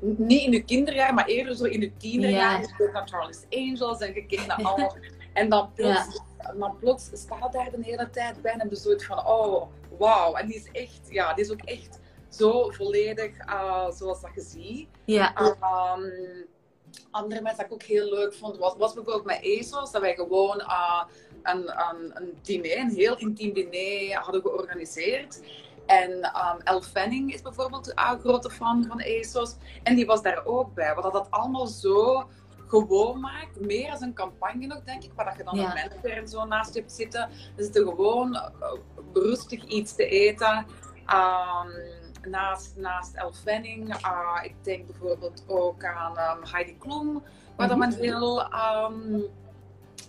niet 0.00 0.42
in 0.42 0.52
je 0.52 0.64
kinderjaar, 0.64 1.14
maar 1.14 1.26
eerder 1.26 1.56
zo 1.56 1.64
in 1.64 1.80
je 1.80 1.96
tienerjaar. 1.96 2.60
Ja. 2.60 2.68
Je 2.78 2.90
naar 2.92 3.08
Charlie's 3.08 3.44
Angels 3.50 4.00
en 4.00 4.14
je 4.14 4.44
naar 4.46 4.56
allemaal. 4.62 4.96
En 5.32 5.48
dan 5.48 5.72
plots, 5.74 6.20
dan 6.58 6.76
plots 6.80 7.10
staat 7.12 7.52
daar 7.52 7.70
de 7.70 7.78
hele 7.80 8.10
tijd 8.10 8.42
bij 8.42 8.52
en 8.52 8.60
heb 8.60 8.70
je 8.70 9.04
van, 9.06 9.26
oh, 9.26 9.70
wauw. 9.98 10.34
En 10.34 10.46
die 10.46 10.56
is 10.56 10.68
echt, 10.72 11.00
ja, 11.08 11.34
die 11.34 11.44
is 11.44 11.50
ook 11.50 11.62
echt 11.62 12.00
zo 12.28 12.70
volledig 12.70 13.46
uh, 13.46 13.90
zoals 13.90 14.20
dat 14.20 14.30
je 14.34 14.40
ziet. 14.40 14.88
Ja. 15.04 15.36
Um, 15.36 16.12
andere 17.10 17.40
mensen 17.40 17.58
dat 17.58 17.66
ik 17.66 17.72
ook 17.72 17.82
heel 17.82 18.08
leuk 18.08 18.34
vond, 18.34 18.56
was, 18.56 18.74
was 18.76 18.94
bijvoorbeeld 18.94 19.24
met 19.24 19.58
ASOS, 19.58 19.90
dat 19.90 20.00
wij 20.00 20.14
gewoon 20.14 20.60
uh, 20.60 21.02
een, 21.42 21.68
een, 21.68 22.10
een 22.14 22.38
diner, 22.42 22.78
een 22.78 22.90
heel 22.90 23.16
intiem 23.16 23.52
diner 23.52 24.18
hadden 24.18 24.42
georganiseerd. 24.42 25.40
En 25.86 26.10
um, 26.10 26.60
Elle 26.64 26.82
Fanning 26.82 27.32
is 27.34 27.42
bijvoorbeeld 27.42 27.92
een 27.94 28.20
grote 28.20 28.50
fan 28.50 28.84
van 28.88 29.02
ASOS. 29.02 29.56
En 29.82 29.94
die 29.94 30.06
was 30.06 30.22
daar 30.22 30.44
ook 30.44 30.74
bij. 30.74 30.94
Wat 30.94 31.12
dat 31.12 31.30
allemaal 31.30 31.66
zo 31.66 32.28
gewoon 32.66 33.20
maakt. 33.20 33.60
Meer 33.60 33.90
als 33.90 34.00
een 34.00 34.14
campagne 34.14 34.66
nog, 34.66 34.82
denk 34.82 35.02
ik. 35.02 35.12
Waar 35.14 35.24
dat 35.24 35.36
je 35.36 35.44
dan 35.44 35.56
ja. 35.56 35.62
een 35.62 35.74
manager 35.74 36.16
en 36.16 36.28
zo 36.28 36.44
naast 36.44 36.74
je 36.74 36.80
hebt 36.80 36.92
zitten. 36.92 37.30
Dus 37.56 37.68
er 37.68 37.84
gewoon 37.84 38.34
uh, 38.34 38.72
rustig 39.12 39.64
iets 39.64 39.94
te 39.94 40.06
eten. 40.06 40.66
Um, 41.12 42.00
naast, 42.26 42.76
naast 42.76 43.14
Elle 43.14 43.32
Fanning. 43.32 43.94
Uh, 43.94 44.40
ik 44.42 44.54
denk 44.62 44.86
bijvoorbeeld 44.86 45.44
ook 45.46 45.84
aan 45.84 46.10
um, 46.10 46.44
Heidi 46.50 46.78
Klum. 46.78 47.12
Waar 47.12 47.22
mm 47.66 47.72
-hmm. 47.72 47.80
dan 47.80 47.82
een 47.82 47.98
heel... 47.98 48.40
Um, 48.40 49.24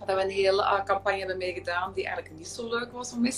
dat 0.06 0.16
we 0.16 0.24
een 0.24 0.30
hele 0.30 0.62
uh, 0.62 0.84
campagne 0.84 1.18
hebben 1.18 1.38
meegedaan 1.38 1.94
die 1.94 2.06
eigenlijk 2.06 2.38
niet 2.38 2.48
zo 2.48 2.70
leuk 2.70 2.92
was 2.92 3.14
om 3.14 3.22
mee, 3.22 3.34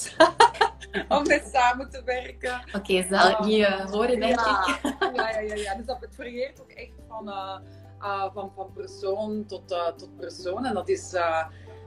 om 1.17 1.27
mee 1.27 1.41
samen 1.53 1.89
te 1.89 2.03
werken. 2.03 2.61
Oké, 2.67 2.77
okay, 2.77 3.07
zal 3.09 3.29
ik 3.29 3.39
niet 3.39 3.59
uh, 3.59 3.91
horen, 3.91 4.19
denk 4.19 4.39
ja, 4.39 4.67
ik. 4.67 4.95
ja, 5.15 5.29
ja, 5.29 5.39
ja, 5.39 5.55
ja. 5.55 5.75
Dus 5.75 5.85
dat, 5.85 6.01
het 6.01 6.15
varieert 6.15 6.61
ook 6.61 6.71
echt 6.71 6.93
van, 7.07 7.27
uh, 7.27 8.33
van, 8.33 8.51
van 8.55 8.71
persoon 8.73 9.45
tot, 9.45 9.67
tot 9.97 10.17
persoon. 10.17 10.65
En 10.65 10.73
dat 10.73 10.89
is, 10.89 11.09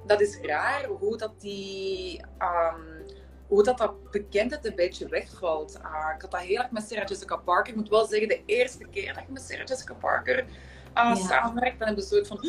dat 0.07 0.21
is 0.21 0.39
raar 0.43 0.85
hoe 0.85 1.17
dat 1.17 1.41
die... 1.41 2.25
Um, 2.39 2.98
hoe 3.49 3.63
dat, 3.63 3.79
dat 3.79 4.11
bekendheid 4.11 4.67
een 4.67 4.75
beetje 4.75 5.09
wegvalt. 5.09 5.75
ik 6.15 6.21
had 6.21 6.31
dat 6.31 6.41
heel 6.41 6.59
erg 6.59 6.71
met 6.71 6.89
Sarah 6.89 7.09
Jessica 7.09 7.37
Parker. 7.37 7.73
Ik 7.73 7.79
moet 7.79 7.89
wel 7.89 8.07
zeggen, 8.07 8.29
de 8.29 8.43
eerste 8.47 8.87
keer 8.87 9.15
dat 9.15 9.23
ik 9.23 9.29
met 9.29 9.43
Sarah 9.43 9.67
Jessica 9.67 9.95
Parker 9.95 10.39
uh, 10.39 10.47
ja. 10.95 11.15
samenwerkt, 11.15 11.79
dan 11.79 12.01
ze 12.01 12.07
soort 12.07 12.27
van... 12.27 12.41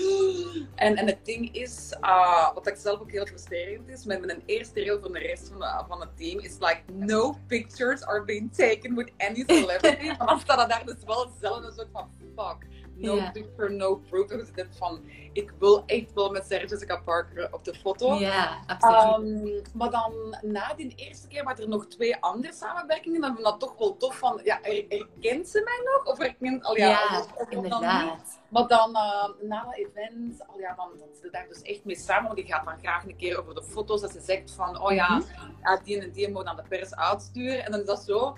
En, 0.75 0.95
en 0.95 1.07
het 1.07 1.25
ding 1.25 1.55
is, 1.55 1.95
uh, 2.01 2.53
wat 2.53 2.67
ik 2.67 2.75
zelf 2.75 2.99
ook 2.99 3.11
heel 3.11 3.25
frustrerend 3.25 3.89
is, 3.89 4.05
met 4.05 4.25
mijn 4.25 4.43
eerste 4.45 4.83
reel 4.83 4.99
van 4.99 5.11
de 5.11 5.19
rest 5.19 5.47
van, 5.47 5.85
van 5.87 5.99
het 5.99 6.17
team, 6.17 6.39
is 6.39 6.57
like, 6.59 6.81
no 6.93 7.37
pictures 7.47 8.03
are 8.05 8.23
being 8.23 8.53
taken 8.55 8.95
with 8.95 9.11
any 9.17 9.43
celebrity. 9.47 10.07
Maar 10.17 10.27
dan 10.27 10.39
staat 10.39 10.69
daar 10.69 10.85
dus 10.85 11.03
wel 11.05 11.31
zelf 11.41 11.63
een 11.63 11.71
soort 11.71 11.89
van, 11.91 12.09
fuck 12.35 12.67
no 12.99 13.15
yeah. 13.15 13.31
picture, 13.31 13.69
no 13.69 13.95
proof. 13.95 14.27
Dus 14.27 14.47
ik 14.55 14.67
van, 14.77 15.01
ik 15.33 15.53
wil 15.59 15.83
echt 15.85 16.13
wel 16.13 16.31
met 16.31 16.45
Sarah 16.45 16.69
Jessica 16.69 17.01
Parker 17.05 17.53
op 17.53 17.63
de 17.63 17.73
foto. 17.73 18.13
Ja, 18.13 18.63
absoluut. 18.67 19.47
Um, 19.47 19.61
maar 19.73 19.89
dan 19.89 20.37
na 20.41 20.73
die 20.73 20.93
eerste 20.95 21.27
keer 21.27 21.43
waren 21.43 21.63
er 21.63 21.69
nog 21.69 21.87
twee 21.87 22.15
andere 22.15 22.53
samenwerkingen. 22.53 23.21
Dan 23.21 23.35
vind 23.35 23.45
ik 23.45 23.51
dat 23.51 23.59
toch 23.59 23.77
wel 23.77 23.97
tof 23.97 24.17
van, 24.17 24.41
ja, 24.43 24.59
herkent 24.61 25.47
ze 25.47 25.61
mij 25.63 25.93
nog? 25.93 26.05
Of 26.05 26.17
herkent, 26.17 26.63
al 26.63 26.77
ja, 26.77 26.87
ja 26.87 27.19
of, 27.19 27.33
of 27.35 27.49
inderdaad. 27.49 28.39
Maar 28.49 28.67
dan 28.67 28.89
uh, 28.89 29.29
na 29.41 29.63
dat 29.63 29.75
event, 29.75 30.47
al 30.47 30.59
ja, 30.59 30.75
dan, 30.75 30.89
dan 30.97 31.07
zit 31.07 31.21
ze 31.21 31.29
daar 31.31 31.47
dus 31.47 31.61
echt 31.61 31.85
mee 31.85 31.97
samen. 31.97 32.23
Want 32.23 32.35
die 32.35 32.45
gaat 32.45 32.65
dan 32.65 32.79
graag 32.79 33.05
een 33.05 33.15
keer 33.15 33.39
over 33.39 33.55
de 33.55 33.63
foto's. 33.63 34.01
Dat 34.01 34.11
ze 34.11 34.21
zegt 34.21 34.51
van, 34.51 34.81
oh 34.81 34.91
ja, 34.91 35.15
mm 35.15 35.23
-hmm. 35.35 35.55
ja 35.63 35.79
die 35.83 36.01
en 36.01 36.11
die 36.11 36.31
moet 36.31 36.45
aan 36.45 36.55
de 36.55 36.63
pers 36.69 36.95
uitsturen. 36.95 37.65
En 37.65 37.71
dan 37.71 37.79
is 37.79 37.85
dat 37.85 38.03
zo 38.03 38.37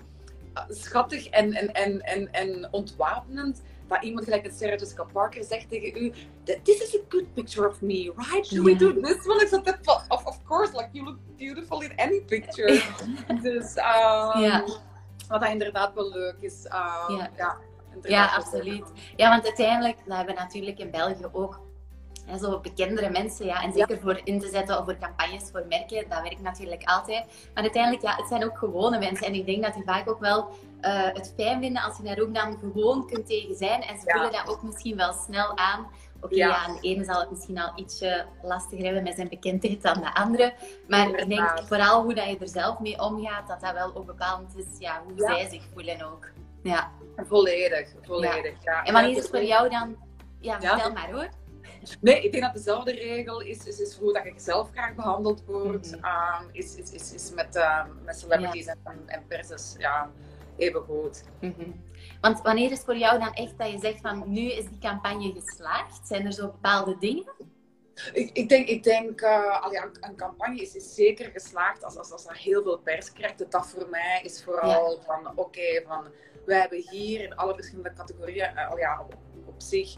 uh, 0.54 0.64
schattig 0.68 1.26
en, 1.28 1.52
en, 1.52 1.72
en, 1.72 2.00
en, 2.00 2.32
en 2.32 2.72
ontwapenend 2.72 3.62
dat 3.92 4.02
iemand 4.02 4.24
gelijk 4.24 4.44
een 4.44 4.52
Sarah 4.52 4.78
Jessica 4.78 5.04
Parker 5.12 5.44
zegt 5.44 5.68
tegen 5.68 6.02
u, 6.02 6.12
this 6.44 6.82
is 6.82 6.94
a 6.94 7.00
good 7.08 7.34
picture 7.34 7.68
of 7.68 7.80
me, 7.80 8.12
right? 8.16 8.46
Should 8.46 8.64
we 8.64 8.76
do 8.76 9.00
this 9.00 9.26
one? 9.26 9.40
Ik 9.40 9.48
zat 9.48 10.06
of, 10.08 10.24
of 10.24 10.42
course, 10.44 10.72
like 10.76 10.88
you 10.92 11.04
look 11.04 11.18
beautiful 11.36 11.82
in 11.82 11.92
any 11.96 12.20
picture. 12.20 12.82
dus, 13.42 13.76
um, 13.76 14.40
ja. 14.40 14.64
wat 15.28 15.40
dat 15.40 15.50
inderdaad 15.50 15.94
wel 15.94 16.10
leuk 16.10 16.36
is. 16.40 16.64
Um, 16.64 17.16
ja. 17.16 17.30
ja. 17.36 17.56
Ja, 18.02 18.34
absoluut. 18.34 18.84
Ja, 19.16 19.28
want 19.28 19.44
uiteindelijk, 19.44 19.96
dat 20.06 20.16
hebben 20.16 20.34
we 20.34 20.40
natuurlijk 20.40 20.78
in 20.78 20.90
België 20.90 21.26
ook 21.32 21.60
en 22.26 22.38
zo 22.38 22.60
bekendere 22.60 23.10
mensen, 23.10 23.46
ja, 23.46 23.62
en 23.62 23.72
zeker 23.72 24.00
voor 24.00 24.20
in 24.24 24.40
te 24.40 24.48
zetten 24.48 24.78
of 24.78 24.84
voor 24.84 24.98
campagnes 24.98 25.50
voor 25.52 25.64
merken, 25.68 26.08
dat 26.08 26.22
werkt 26.22 26.42
natuurlijk 26.42 26.82
altijd. 26.84 27.24
Maar 27.54 27.62
uiteindelijk, 27.62 28.02
ja, 28.02 28.16
het 28.16 28.28
zijn 28.28 28.44
ook 28.44 28.58
gewone 28.58 28.98
mensen. 28.98 29.26
En 29.26 29.34
ik 29.34 29.46
denk 29.46 29.62
dat 29.62 29.74
die 29.74 29.82
vaak 29.84 30.08
ook 30.08 30.20
wel 30.20 30.48
uh, 30.82 31.14
het 31.14 31.32
fijn 31.36 31.60
vinden 31.60 31.82
als 31.82 31.96
je 31.96 32.02
daar 32.02 32.18
ook 32.18 32.34
dan 32.34 32.58
gewoon 32.58 33.06
kunt 33.06 33.26
tegen 33.26 33.54
zijn. 33.54 33.82
En 33.82 33.98
ze 33.98 34.02
ja. 34.06 34.12
voelen 34.12 34.32
dat 34.32 34.48
ook 34.48 34.62
misschien 34.62 34.96
wel 34.96 35.12
snel 35.12 35.56
aan. 35.56 35.86
Oké, 36.20 36.34
ja. 36.34 36.48
ja. 36.48 36.74
de 36.74 36.80
ene 36.80 37.04
zal 37.04 37.20
het 37.20 37.30
misschien 37.30 37.58
al 37.58 37.72
ietsje 37.76 38.26
lastiger 38.42 38.84
hebben 38.84 39.02
met 39.02 39.14
zijn 39.14 39.28
bekendheid 39.28 39.82
dan 39.82 40.00
de 40.00 40.14
andere. 40.14 40.54
Maar 40.88 41.08
ik 41.08 41.28
denk 41.28 41.62
vooral 41.64 42.02
hoe 42.02 42.14
dat 42.14 42.26
je 42.26 42.38
er 42.38 42.48
zelf 42.48 42.78
mee 42.78 43.00
omgaat, 43.00 43.48
dat 43.48 43.60
dat 43.60 43.72
wel 43.72 43.94
ook 43.94 44.06
bepalend 44.06 44.56
is 44.56 44.78
ja, 44.78 45.02
hoe 45.04 45.26
zij 45.26 45.48
zich 45.48 45.62
voelen 45.72 46.02
ook. 46.02 46.30
Ja. 46.62 46.90
Volledig, 47.16 47.88
volledig. 48.02 48.54
Ja. 48.62 48.84
En 48.84 48.92
wanneer 48.92 49.10
is 49.10 49.16
het 49.16 49.28
voor 49.28 49.42
jou 49.42 49.68
dan... 49.68 49.96
Ja, 50.40 50.60
vertel 50.60 50.92
maar 50.92 51.10
hoor. 51.12 51.28
Nee, 52.00 52.22
ik 52.22 52.32
denk 52.32 52.44
dat 52.44 52.54
dezelfde 52.54 52.92
regel 52.92 53.40
is, 53.40 53.66
is, 53.66 53.80
is 53.80 53.96
hoe 53.96 54.12
dat 54.12 54.24
je 54.24 54.32
zelf 54.36 54.70
graag 54.70 54.94
behandeld 54.94 55.44
wordt, 55.46 55.96
mm 55.96 56.02
-hmm. 56.02 56.44
um, 56.44 56.48
is, 56.52 56.76
is, 56.76 56.92
is, 56.92 57.14
is 57.14 57.32
met, 57.34 57.56
um, 57.56 57.98
met 58.04 58.18
celebrities 58.18 58.66
en, 58.66 58.78
en. 59.06 59.22
Ja, 59.78 60.10
even 60.56 60.80
goed. 60.80 61.24
Mm 61.40 61.54
-hmm. 61.58 61.84
Want 62.20 62.40
wanneer 62.40 62.70
is 62.70 62.80
voor 62.80 62.96
jou 62.96 63.18
dan 63.18 63.32
echt 63.32 63.58
dat 63.58 63.70
je 63.70 63.78
zegt 63.78 64.00
van 64.00 64.22
nu 64.26 64.52
is 64.52 64.68
die 64.68 64.78
campagne 64.78 65.32
geslaagd? 65.32 66.06
Zijn 66.06 66.26
er 66.26 66.32
zo 66.32 66.46
bepaalde 66.46 66.98
dingen? 66.98 67.32
Ik, 68.12 68.30
ik 68.32 68.48
denk, 68.48 68.68
ik 68.68 68.82
denk 68.82 69.20
uh, 69.20 69.66
ja, 69.70 69.90
een 70.00 70.16
campagne 70.16 70.60
is, 70.60 70.74
is, 70.74 70.94
zeker 70.94 71.30
geslaagd 71.30 71.84
als, 71.84 71.96
als, 71.96 72.12
als 72.12 72.26
er 72.26 72.36
heel 72.36 72.62
veel 72.62 72.78
pers 72.78 73.12
krijgt. 73.12 73.50
Dat 73.50 73.66
voor 73.66 73.88
mij 73.90 74.20
is 74.22 74.44
vooral 74.44 74.90
ja. 74.96 75.02
van 75.02 75.26
oké, 75.26 75.40
okay, 75.40 75.84
van 75.86 76.06
we 76.46 76.54
hebben 76.54 76.84
hier 76.90 77.20
in 77.20 77.36
alle 77.36 77.54
verschillende 77.54 77.92
categorieën 77.92 78.52
uh, 78.54 78.72
ja, 78.76 79.00
op, 79.00 79.16
op 79.46 79.60
zich 79.60 79.94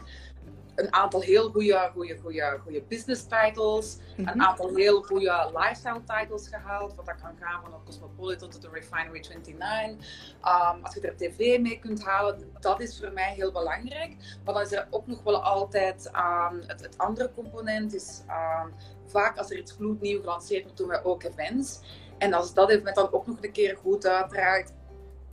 een 0.75 0.93
aantal 0.93 1.21
heel 1.21 1.49
goede, 1.49 1.89
goede, 1.93 2.17
goede, 2.17 2.59
goede 2.63 2.81
business 2.81 3.25
titles. 3.27 3.97
Een 4.17 4.23
mhm. 4.23 4.41
aantal 4.41 4.75
heel 4.75 5.01
goede 5.01 5.51
lifestyle 5.53 6.01
titles 6.03 6.47
gehaald. 6.47 6.95
Wat 6.95 7.05
dat 7.05 7.15
kan 7.21 7.37
gaan 7.39 7.61
van 7.61 7.83
Cosmopolitan 7.85 8.49
tot 8.49 8.61
de 8.61 8.69
Refinery 8.71 9.19
29. 9.19 10.07
Um, 10.41 10.83
als 10.83 10.93
je 10.93 11.01
er 11.01 11.15
tv 11.15 11.59
mee 11.59 11.79
kunt 11.79 12.03
halen, 12.03 12.51
dat 12.59 12.79
is 12.79 12.99
voor 12.99 13.11
mij 13.11 13.33
heel 13.33 13.51
belangrijk. 13.51 14.15
Maar 14.43 14.53
dan 14.53 14.63
is 14.63 14.71
er 14.71 14.87
ook 14.89 15.07
nog 15.07 15.23
wel 15.23 15.43
altijd 15.43 16.11
um, 16.15 16.61
het, 16.67 16.81
het, 16.81 16.97
andere 16.97 17.31
component. 17.33 17.93
Is, 17.93 18.21
um, 18.27 18.73
vaak 19.05 19.37
als 19.37 19.51
er 19.51 19.57
iets 19.57 19.71
gloednieuw 19.71 20.19
gelanceerd 20.19 20.63
wordt, 20.63 20.77
doen 20.77 20.87
wij 20.87 21.03
ook 21.03 21.23
events. 21.23 21.79
En 22.17 22.33
als 22.33 22.53
dat 22.53 22.69
event 22.69 22.95
dan 22.95 23.11
ook 23.11 23.27
nog 23.27 23.37
een 23.41 23.51
keer 23.51 23.77
goed 23.77 24.05
uitdraait, 24.05 24.73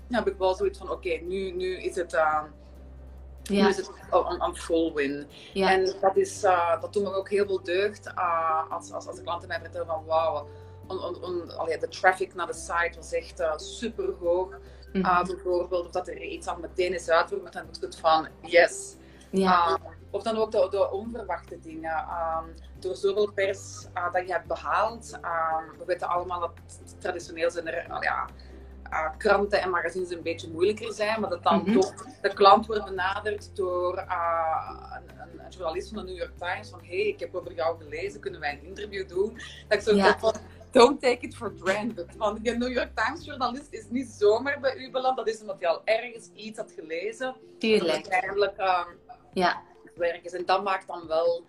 dan 0.08 0.24
heb 0.24 0.32
ik 0.32 0.38
wel 0.38 0.54
zoiets 0.54 0.78
van: 0.78 0.90
oké, 0.90 1.08
nu, 1.08 1.50
nu 1.50 1.76
is 1.76 1.94
het. 1.94 2.16
Ja. 3.42 3.62
Nu 3.62 3.68
is 3.68 3.76
het 3.76 3.90
een, 4.38 4.56
full 4.56 4.92
win. 4.92 5.26
Ja. 5.52 5.70
En 5.70 5.94
dat, 6.00 6.16
is, 6.16 6.44
uh, 6.44 6.80
dat 6.80 6.92
doet 6.92 7.02
me 7.02 7.14
ook 7.14 7.30
heel 7.30 7.46
veel 7.46 7.62
deugd 7.62 8.06
uh, 8.06 8.70
als, 8.70 8.92
als, 8.92 9.06
als 9.06 9.16
de 9.16 9.22
klanten 9.22 9.48
mij 9.48 9.60
vertellen 9.60 9.86
van 9.86 10.04
wauw, 10.04 10.48
de 11.80 11.88
traffic 11.90 12.34
naar 12.34 12.46
de 12.46 12.54
site 12.54 12.92
was 12.96 13.12
echt 13.12 13.40
uh, 13.40 13.56
super 13.56 14.14
hoog. 14.20 14.58
Mm 14.92 15.04
-hmm. 15.04 15.26
bijvoorbeeld, 15.26 15.86
of 15.86 15.92
dat 15.92 16.08
er 16.08 16.22
iets 16.22 16.46
aan 16.46 16.60
meteen 16.60 16.94
is 16.94 17.08
uitgevoerd, 17.08 17.42
maar 17.42 17.52
dan 17.52 17.66
moet 17.66 17.80
het 17.80 17.96
van 17.96 18.28
yes. 18.40 18.96
Ja. 19.30 19.78
of 20.10 20.22
dan 20.22 20.36
ook 20.36 20.50
de, 20.50 20.66
de 20.70 20.90
onverwachte 20.90 21.60
dingen. 21.60 21.98
Um, 21.98 22.54
door 22.78 22.96
zoveel 22.96 23.32
pers 23.32 23.86
dat 24.12 24.26
je 24.26 24.32
hebt 24.32 24.46
behaald. 24.46 25.18
we 25.78 25.84
weten 25.86 26.08
allemaal 26.08 26.40
dat 26.40 26.50
traditioneel 26.98 27.50
zijn 27.50 27.66
er 27.66 28.02
ja, 28.02 28.28
uh, 28.92 29.08
kranten 29.18 29.60
en 29.60 29.70
magazines 29.70 30.10
een 30.10 30.22
beetje 30.22 30.48
moeilijker 30.50 30.92
zijn, 30.92 31.20
maar 31.20 31.30
dat 31.30 31.42
dan 31.42 31.62
Mhm. 31.62 31.72
toch 31.80 31.94
de 32.22 32.34
klant 32.34 32.66
wordt 32.66 32.84
benaderd 32.84 33.56
door 33.56 33.96
uh, 33.96 34.80
een, 34.94 35.20
een, 35.40 35.50
journalist 35.50 35.88
van 35.88 35.96
de 35.96 36.04
New 36.12 36.18
York 36.20 36.38
Times 36.38 36.68
van 36.68 36.80
hey, 36.84 36.96
ik 37.06 37.20
heb 37.20 37.34
over 37.34 37.52
jou 37.52 37.82
gelezen, 37.82 38.20
kunnen 38.20 38.40
wij 38.40 38.52
een 38.52 38.64
interview 38.66 39.08
doen? 39.08 39.32
Dat 39.68 39.78
ik 39.78 39.84
zo 39.84 39.94
Ja. 39.94 40.18
van, 40.18 40.34
don't 40.70 41.00
take 41.00 41.18
it 41.20 41.34
for 41.36 41.52
granted. 41.60 42.16
Want 42.16 42.44
die 42.44 42.56
New 42.56 42.72
York 42.72 42.90
Times 42.94 43.24
journalist 43.24 43.66
is 43.72 43.84
niet 43.88 44.08
zomaar 44.08 44.60
bij 44.60 44.76
u 44.76 44.90
beland, 44.90 45.16
dat 45.16 45.28
is 45.28 45.40
omdat 45.40 45.56
hij 45.60 45.68
al 45.68 45.80
ergens 45.84 46.28
iets 46.34 46.58
had 46.58 46.72
gelezen. 46.72 47.34
Tuurlijk. 47.58 47.86
Dat 47.86 47.96
het 47.96 48.08
eigenlijk 48.08 48.58
uh, 48.58 48.86
Ja. 49.32 49.60
werk 49.94 50.24
is. 50.24 50.32
En 50.32 50.46
dat 50.46 50.64
maakt 50.64 50.86
dan 50.86 51.06
wel 51.06 51.44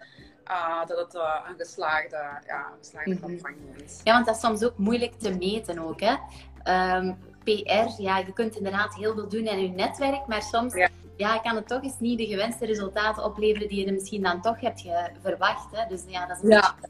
uh, 0.52 0.86
dat 0.86 0.98
het 0.98 1.16
uh, 1.16 1.40
een 1.50 1.56
geslaagde, 1.58 2.18
ja, 2.48 2.68
een 2.72 2.78
geslaagde 2.80 3.14
Mhm. 3.14 3.22
campagne 3.22 3.84
is. 3.84 4.02
Ja, 4.04 4.14
want 4.14 4.26
dat 4.26 4.36
is 4.36 4.42
soms 4.42 4.64
ook 4.64 4.78
moeilijk 4.78 5.14
te 5.14 5.36
meten 5.38 5.80
ook, 5.80 6.00
hè. 6.00 6.16
Ehm, 6.64 7.14
PR, 7.44 8.02
ja, 8.02 8.18
je 8.18 8.34
kunt 8.34 8.56
inderdaad 8.56 8.96
heel 8.96 9.14
veel 9.14 9.30
doen 9.30 9.48
in 9.48 9.62
je 9.62 9.68
netwerk, 9.70 10.28
maar 10.28 10.42
soms 10.42 10.74
Ja. 10.74 10.90
ja, 11.18 11.38
kan 11.38 11.56
het 11.56 11.68
toch 11.68 11.84
eens 11.84 12.00
niet 12.00 12.18
de 12.18 12.26
gewenste 12.26 12.66
resultaten 12.66 13.24
opleveren 13.24 13.68
die 13.68 13.86
je 13.86 13.92
misschien 13.92 14.22
dan 14.22 14.42
toch 14.42 14.60
hebt 14.60 14.84
verwacht. 15.22 15.68
Hè. 15.72 15.88
Dus 15.90 16.04
ja, 16.08 16.26
dat 16.26 16.38
is 16.38 16.44
een 16.44 16.50
Ja. 16.50 16.76
beetje 16.82 16.90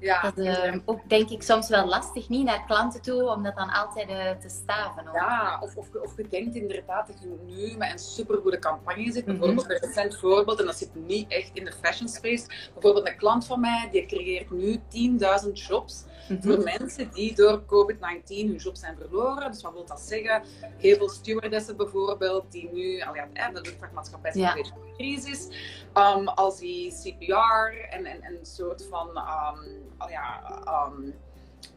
Ja, 0.00 0.22
Dat 0.22 0.38
is 0.38 0.56
eh, 0.58 0.74
ook 0.84 1.08
denk 1.08 1.30
ik 1.30 1.42
soms 1.42 1.68
wel 1.68 1.86
lastig, 1.86 2.28
niet 2.28 2.44
naar 2.44 2.64
klanten 2.66 3.02
toe, 3.02 3.28
om 3.28 3.42
dat 3.42 3.56
dan 3.56 3.70
altijd 3.70 4.08
eh, 4.08 4.30
te 4.30 4.48
staven. 4.48 5.04
Ja, 5.12 5.58
of, 5.62 5.76
of, 5.76 5.86
of 6.02 6.16
je 6.16 6.28
denkt 6.28 6.54
inderdaad 6.54 7.06
dat 7.06 7.16
je 7.20 7.36
nu 7.46 7.76
met 7.76 7.92
een 7.92 7.98
supergoede 7.98 8.58
campagne 8.58 9.12
zit. 9.12 9.26
Mhm. 9.26 9.36
Bijvoorbeeld 9.38 9.70
een 9.70 9.78
recent 9.88 10.16
voorbeeld, 10.16 10.60
en 10.60 10.66
dat 10.66 10.76
zit 10.78 10.94
niet 10.94 11.30
echt 11.30 11.50
in 11.52 11.64
de 11.64 11.72
fashion 11.82 12.08
space. 12.08 12.46
Bijvoorbeeld 12.72 13.08
een 13.08 13.16
klant 13.16 13.46
van 13.46 13.60
mij, 13.60 13.88
die 13.92 14.06
creëert 14.06 14.50
nu 14.50 14.80
10.000 14.88 15.52
jobs 15.52 16.04
Mhm. 16.28 16.42
voor 16.42 16.58
mensen 16.62 17.10
die 17.12 17.34
door 17.34 17.64
COVID-19 17.66 18.46
hun 18.46 18.56
job 18.56 18.76
zijn 18.76 18.96
verloren. 18.98 19.50
Dus 19.52 19.62
wat 19.62 19.72
wil 19.72 19.84
dat 19.86 20.00
zeggen? 20.00 20.42
Heel 20.78 20.96
veel 20.96 21.08
stewardessen 21.08 21.76
bijvoorbeeld, 21.76 22.52
die 22.52 22.70
nu, 22.72 23.00
al 23.02 23.14
ja, 23.14 23.50
de 23.52 23.60
luchtvaartmaatschappij 23.60 24.30
is 24.30 24.36
Ja. 24.36 24.48
een 24.48 24.54
beetje 24.54 24.72
in 24.86 24.94
crisis. 24.96 25.48
Um, 25.98 26.28
als 26.28 26.58
die 26.58 26.92
CPR 26.92 27.90
en, 27.90 28.04
en, 28.06 28.22
en 28.22 28.38
een 28.38 28.46
soort 28.46 28.86
van, 28.90 29.08
um, 29.08 30.08
ja, 30.10 30.42
um, 30.86 31.14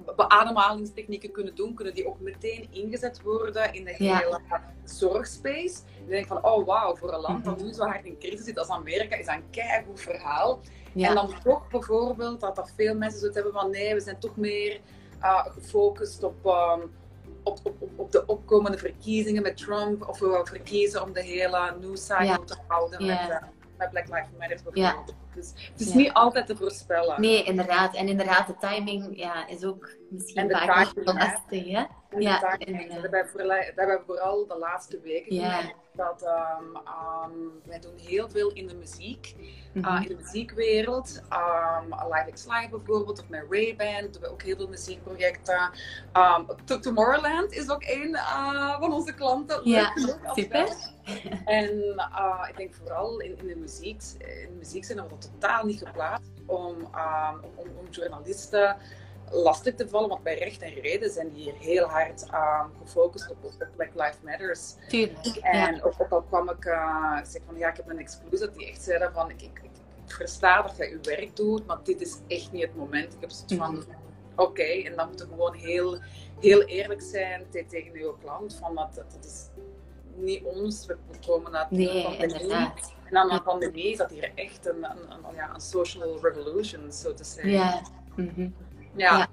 be- 0.05 0.13
beademhalingstechnieken 0.15 1.31
kunnen 1.31 1.55
doen, 1.55 1.73
kunnen 1.73 1.93
die 1.93 2.07
ook 2.07 2.19
meteen 2.19 2.67
ingezet 2.71 3.21
worden 3.21 3.73
in 3.73 3.83
de 3.85 3.95
Ja. 3.97 4.17
hele 4.17 4.39
zorgspace. 4.83 5.79
Ik 6.03 6.07
denk 6.07 6.27
van, 6.27 6.43
oh 6.45 6.65
wauw, 6.65 6.95
voor 6.95 7.13
een 7.13 7.19
land 7.19 7.45
dat 7.45 7.55
Mhm. 7.57 7.65
nu 7.65 7.73
zo 7.73 7.83
hard 7.83 8.05
in 8.05 8.17
crisis 8.19 8.45
zit 8.45 8.57
als 8.59 8.69
Amerika, 8.69 9.15
is 9.15 9.25
dat 9.25 9.35
een 9.35 9.49
keigoed 9.49 9.99
verhaal. 10.01 10.59
Ja. 10.93 11.07
En 11.09 11.15
dan 11.15 11.33
toch 11.43 11.67
bijvoorbeeld 11.69 12.39
dat 12.39 12.57
er 12.57 12.69
veel 12.75 12.95
mensen 12.95 13.19
zoiets 13.19 13.37
hebben 13.37 13.53
van 13.61 13.71
nee, 13.71 13.93
we 13.93 13.99
zijn 13.99 14.19
toch 14.19 14.35
meer 14.35 14.79
uh, 15.21 15.45
gefocust 15.45 16.23
op, 16.23 16.45
um, 16.45 16.91
op, 17.43 17.59
op, 17.63 17.81
op, 17.81 17.89
op, 17.99 18.11
de 18.11 18.25
opkomende 18.25 18.77
verkiezingen 18.77 19.41
met 19.41 19.57
Trump. 19.57 20.07
Of 20.07 20.19
we 20.19 20.41
verkiezen 20.43 21.03
om 21.03 21.13
de 21.13 21.21
hele 21.21 21.75
news 21.79 22.05
cycle 22.05 22.25
Ja. 22.25 22.37
te 22.45 22.55
houden 22.67 23.05
met, 23.05 23.29
uh, 23.29 23.35
met 23.81 23.89
Black 23.89 24.07
Lives 24.07 24.29
Matter 24.39 24.59
bijvoorbeeld. 24.63 25.15
Dus 25.35 25.51
het 25.71 25.81
is 25.81 25.89
Ja. 25.89 25.95
niet 25.97 26.13
altijd 26.13 26.47
te 26.47 26.55
voorspellen. 26.55 27.21
Nee, 27.21 27.43
inderdaad. 27.43 27.95
En 27.95 28.07
inderdaad, 28.07 28.47
de 28.47 28.55
timing 28.59 29.17
ja, 29.19 29.47
is 29.47 29.63
ook 29.63 29.89
misschien 30.09 30.41
En 30.41 30.47
de 30.47 30.53
vaak 30.53 30.87
timing, 30.87 31.05
wel 31.05 31.15
hè. 31.15 31.31
lastig. 31.31 31.65
Hè? 31.65 31.83
En 32.09 32.21
Ja, 32.21 32.39
de 32.39 32.65
inderdaad. 32.65 33.01
dat 33.01 33.11
hebben, 33.11 33.47
dat 33.47 33.75
hebben 33.75 33.97
we 33.97 34.03
vooral 34.05 34.47
de 34.47 34.57
laatste 34.57 34.99
weken 34.99 35.35
Ja. 35.35 35.61
Dat 35.95 36.21
um, 36.23 36.75
um, 36.75 37.51
wij 37.65 37.79
doen 37.79 37.97
heel 37.97 38.29
veel 38.29 38.51
in 38.51 38.67
de 38.67 38.75
muziek. 38.75 39.35
Mhm. 39.73 39.85
Uh, 39.87 40.01
in 40.01 40.07
de 40.07 40.23
muziekwereld. 40.23 41.21
Um, 41.29 41.93
Live 42.13 42.31
X 42.33 42.45
Live 42.45 42.69
bijvoorbeeld, 42.69 43.19
of 43.21 43.29
met 43.29 43.45
Ray-Ban 43.49 44.11
doen 44.11 44.21
we 44.21 44.31
ook 44.31 44.41
heel 44.41 44.55
veel 44.55 44.67
muziekprojecten. 44.67 45.71
To- 46.65 46.79
Tomorrowland 46.79 47.51
is 47.51 47.69
ook 47.69 47.83
een 47.83 48.09
uh, 48.09 48.79
van 48.79 48.93
onze 48.93 49.13
klanten. 49.13 49.61
Ja, 49.69 49.91
super. 50.33 50.75
En 51.45 51.69
uh, 51.95 52.45
ik 52.49 52.57
denk 52.57 52.73
vooral 52.73 53.19
in, 53.19 53.37
in, 53.37 53.47
de 53.47 53.55
muziek, 53.55 54.01
in 54.17 54.47
de 54.49 54.55
muziek 54.57 54.85
zijn 54.85 54.97
we 54.97 55.03
totaal 55.21 55.65
niet 55.65 55.77
geplaatst 55.85 56.31
om, 56.45 56.75
um, 56.75 57.39
om, 57.55 57.67
om 57.77 57.89
journalisten 57.89 58.77
lastig 59.33 59.75
te 59.75 59.89
vallen, 59.89 60.09
want 60.09 60.23
bij 60.23 60.37
recht 60.37 60.61
en 60.61 60.73
reden 60.73 61.09
zijn 61.11 61.29
die 61.33 61.43
hier 61.43 61.53
heel 61.59 61.85
hard 61.85 62.21
um, 62.21 62.71
gefocust 62.83 63.29
op, 63.31 63.43
op 63.43 63.67
Black 63.75 63.89
Lives 63.93 64.17
Matters. 64.23 64.75
Tuurlijk. 64.87 65.25
En 65.41 65.83
ook, 65.83 65.93
ook 65.99 66.09
al 66.11 66.21
kwam 66.21 66.49
ik, 66.49 66.65
uh, 66.65 67.17
ik 67.19 67.25
zeg 67.25 67.41
van 67.45 67.57
ja, 67.57 67.69
ik 67.69 67.77
heb 67.77 67.89
een 67.89 67.99
exclusive 67.99 68.51
die 68.57 68.67
echt 68.67 68.83
zei 68.83 69.09
van 69.13 69.29
ik, 69.29 69.41
ik, 69.41 69.59
ik, 69.63 69.71
ik 70.05 70.11
versta 70.13 70.61
dat 70.61 70.77
je 70.77 70.89
je 70.89 70.99
werk 71.01 71.35
doet, 71.35 71.65
maar 71.65 71.77
dit 71.83 72.01
is 72.01 72.17
echt 72.27 72.51
niet 72.51 72.61
het 72.61 72.75
moment. 72.75 73.13
Ik 73.13 73.21
heb 73.21 73.29
zoiets 73.29 73.55
van 73.55 73.73
Mhm. 73.75 73.83
oké, 74.35 74.63
en 74.63 74.95
dan 74.95 75.07
moeten 75.07 75.27
we 75.27 75.33
gewoon 75.33 75.53
heel, 75.53 75.99
heel 76.39 76.61
eerlijk 76.61 77.01
zijn 77.01 77.45
te- 77.49 77.65
tegen 77.67 77.93
je 77.99 78.13
klant 78.21 78.55
van 78.55 78.75
dat, 78.75 78.95
dat, 78.95 79.25
is 79.25 79.47
niet 80.15 80.43
ons, 80.43 80.85
we 80.85 80.97
komen 81.25 81.55
uit 81.55 81.71
Nee, 81.71 82.17
inderdaad. 82.17 82.93
Aan 83.11 83.31
een 83.31 83.43
pandemie 83.43 83.91
is 83.91 83.97
dat 83.97 84.09
hier 84.09 84.31
echt 84.35 84.65
een, 84.65 84.83
een, 84.83 85.11
een, 85.11 85.35
ja, 85.35 85.53
een 85.53 85.61
social 85.61 86.19
revolution, 86.21 86.91
zo 86.91 87.13
te 87.13 87.23
zeggen. 87.23 87.51
Ja. 87.51 87.81
Mhm. 88.15 88.49
ja. 88.95 89.17
Ja. 89.17 89.27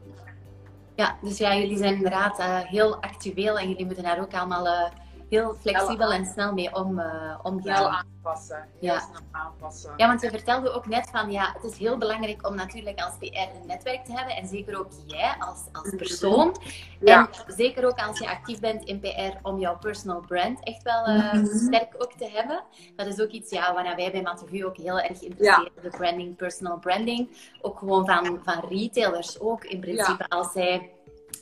Ja, 0.98 1.18
dus 1.22 1.38
ja, 1.38 1.56
jullie 1.56 1.76
zijn 1.76 1.94
inderdaad 1.94 2.38
eh, 2.38 2.58
heel 2.58 3.02
actueel 3.02 3.58
en 3.58 3.68
jullie 3.68 3.84
moeten 3.86 4.04
daar 4.04 4.20
ook 4.20 4.34
allemaal 4.34 4.66
eh, 4.66 4.90
heel 5.28 5.54
flexibel 5.60 6.12
en 6.12 6.26
snel 6.26 6.52
mee 6.52 6.74
om, 6.74 6.92
Snel 6.92 7.38
omgaan. 7.42 8.04
aanpassen. 8.24 8.68
Heel 8.80 8.92
Ja. 8.92 8.98
snel 9.00 9.20
aanpassen. 9.30 9.92
Ja, 9.96 10.06
want 10.06 10.20
je 10.20 10.30
vertelde 10.30 10.70
ook 10.70 10.86
net 10.86 11.08
van 11.10 11.30
ja, 11.30 11.52
het 11.60 11.72
is 11.72 11.78
heel 11.78 11.98
belangrijk 11.98 12.46
om 12.48 12.54
natuurlijk 12.54 13.00
als 13.00 13.14
PR 13.18 13.24
een 13.60 13.66
netwerk 13.66 14.04
te 14.04 14.12
hebben 14.12 14.36
en 14.36 14.46
zeker 14.48 14.78
ook 14.78 14.88
jij 15.06 15.34
als, 15.38 15.64
als 15.72 15.94
persoon. 15.96 16.56
Ja. 17.00 17.28
En 17.46 17.54
zeker 17.54 17.86
ook 17.86 17.98
als 18.06 18.18
je 18.18 18.28
actief 18.30 18.60
bent 18.60 18.84
in 18.84 19.00
PR 19.00 19.38
om 19.42 19.58
jouw 19.58 19.78
personal 19.78 20.20
brand 20.20 20.62
echt 20.64 20.82
wel 20.82 21.04
eh, 21.04 21.32
Mhm. 21.32 21.46
sterk 21.46 21.94
ook 21.98 22.12
te 22.12 22.30
hebben. 22.32 22.62
Dat 22.96 23.06
is 23.06 23.20
ook 23.20 23.30
iets 23.30 23.50
ja, 23.50 23.74
waarna 23.74 23.94
wij 23.96 24.10
bij 24.10 24.22
Matthew 24.22 24.66
ook 24.66 24.76
heel 24.76 24.98
erg 25.00 25.18
geïnteresseerd 25.18 25.70
zijn. 25.74 25.90
De 25.92 25.96
branding, 25.98 26.36
personal 26.36 26.78
branding. 26.78 27.50
Ook 27.60 27.78
gewoon 27.78 28.06
van, 28.06 28.40
van 28.44 28.64
retailers 28.68 29.40
ook 29.40 29.64
in 29.64 29.80
principe. 29.80 30.28
Als 30.28 30.52
zij 30.52 30.90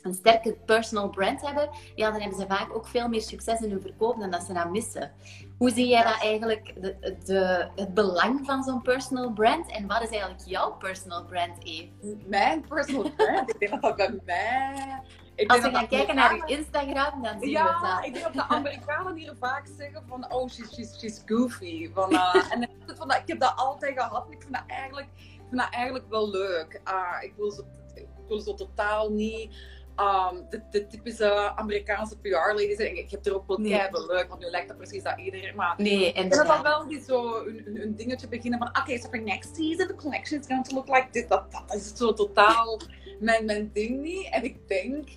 een 0.07 0.13
sterke 0.13 0.57
personal 0.65 1.09
brand 1.09 1.41
hebben, 1.41 1.69
ja, 1.95 2.11
dan 2.11 2.21
hebben 2.21 2.39
ze 2.39 2.45
vaak 2.47 2.75
ook 2.75 2.87
veel 2.87 3.07
meer 3.07 3.21
succes 3.21 3.61
in 3.61 3.71
hun 3.71 3.81
verkoop 3.81 4.19
dan 4.19 4.31
dat 4.31 4.43
ze 4.43 4.53
dat 4.53 4.69
missen. 4.69 5.11
Hoe 5.57 5.71
zie 5.71 5.87
jij 5.87 6.03
dat 6.03 6.21
eigenlijk, 6.21 6.73
de, 6.81 7.15
de, 7.23 7.69
het 7.75 7.93
belang 7.93 8.45
van 8.45 8.63
zo'n 8.63 8.81
personal 8.81 9.33
brand? 9.33 9.71
En 9.71 9.87
wat 9.87 10.01
is 10.01 10.09
eigenlijk 10.09 10.41
jouw 10.45 10.71
personal 10.71 11.25
brand, 11.25 11.63
Eve? 11.63 12.17
Mijn 12.25 12.65
personal 12.67 13.11
brand, 13.15 13.49
ik 13.49 13.59
denk 13.59 13.81
dat 13.81 13.95
bij 13.95 14.19
mij... 14.25 15.01
Ik 15.35 15.51
Als 15.51 15.61
we 15.61 15.69
gaan 15.69 15.87
kijken 15.87 16.15
naar 16.15 16.33
uw 16.33 16.45
Instagram, 16.45 17.21
dan 17.21 17.31
zien 17.31 17.39
we 17.39 17.49
Ja, 17.49 17.95
dat. 17.95 18.05
ik 18.05 18.13
denk 18.13 18.25
dat 18.25 18.33
de 18.33 18.55
Amerikanen 18.55 19.15
hier 19.15 19.35
vaak 19.39 19.67
zeggen 19.77 20.03
van, 20.07 20.31
oh, 20.33 20.49
she's, 20.49 20.73
she's, 20.73 20.99
she's 20.99 21.21
goofy. 21.25 21.91
Van, 21.93 22.13
uh, 22.13 22.35
en 22.53 22.61
ik, 22.61 22.69
van, 22.85 23.11
ik 23.11 23.23
heb 23.25 23.39
dat 23.39 23.53
altijd 23.55 23.99
gehad 23.99 24.25
en 24.25 24.31
ik 24.31 24.41
vind 24.41 24.53
dat 24.53 24.63
eigenlijk, 24.67 25.07
ik 25.17 25.43
vind 25.49 25.61
dat 25.61 25.73
eigenlijk 25.73 26.09
wel 26.09 26.29
leuk. 26.29 26.81
Uh, 26.87 27.23
ik, 27.23 27.33
wil 27.37 27.65
ik 27.93 28.05
wil 28.27 28.39
zo 28.39 28.53
totaal 28.53 29.09
niet 29.09 29.55
um, 29.99 30.45
de, 30.49 30.61
de 30.71 30.87
typische 30.87 31.51
Amerikaanse 31.55 32.17
PR-lady 32.17 32.75
zijn. 32.75 32.97
Ik 32.97 33.11
heb 33.11 33.25
er 33.25 33.35
ook 33.35 33.47
wel 33.47 33.57
Nee. 33.59 33.87
leuk, 33.91 34.25
want 34.29 34.41
nu 34.41 34.49
lijkt 34.49 34.67
dat 34.67 34.77
precies 34.77 35.03
dat 35.03 35.17
iedereen. 35.19 35.55
Maar 35.55 35.73
Nee, 35.77 35.99
vind 36.03 36.15
dat 36.15 36.23
inderdaad. 36.23 36.61
wel 36.61 36.87
die 36.87 37.01
zo 37.07 37.45
een, 37.45 37.93
dingetje 37.95 38.27
beginnen 38.27 38.59
van, 38.59 38.67
oké, 38.67 38.97
so 38.97 39.07
for 39.09 39.21
next 39.21 39.55
season 39.55 39.87
the 39.87 39.95
collection 39.95 40.39
is 40.39 40.45
going 40.47 40.65
to 40.67 40.75
look 40.75 40.87
like 40.87 41.07
this. 41.11 41.27
Dat, 41.27 41.43
dat 41.51 41.75
is 41.75 41.91
zo 41.95 42.13
totaal 42.13 42.79
mijn, 43.19 43.45
mijn 43.45 43.69
ding 43.73 44.01
niet. 44.01 44.27
En 44.31 44.43
ik 44.43 44.67
denk, 44.67 45.09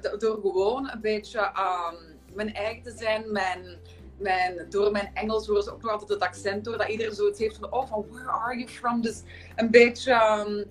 do- 0.00 0.16
door 0.16 0.34
gewoon 0.40 0.90
een 0.90 1.00
beetje 1.00 1.38
um, 1.40 2.18
mijn 2.34 2.54
eigen 2.54 2.82
te 2.82 2.92
zijn, 2.96 3.32
mijn, 3.32 3.78
mijn, 4.18 4.66
door 4.68 4.90
mijn 4.90 5.10
Engels 5.14 5.46
horen 5.46 5.62
ze 5.62 5.72
ook 5.72 5.82
nog 5.82 5.90
altijd 5.90 6.10
het 6.10 6.20
accent 6.22 6.64
door, 6.64 6.78
dat 6.78 6.88
iedereen 6.88 7.14
zoiets 7.14 7.38
heeft 7.38 7.56
van, 7.56 7.72
oh, 7.72 7.86
van 7.88 8.06
where 8.10 8.28
are 8.30 8.56
you 8.56 8.68
from? 8.68 9.02
Dus 9.02 9.22
een 9.56 9.70
beetje 9.70 10.12
um, 10.46 10.64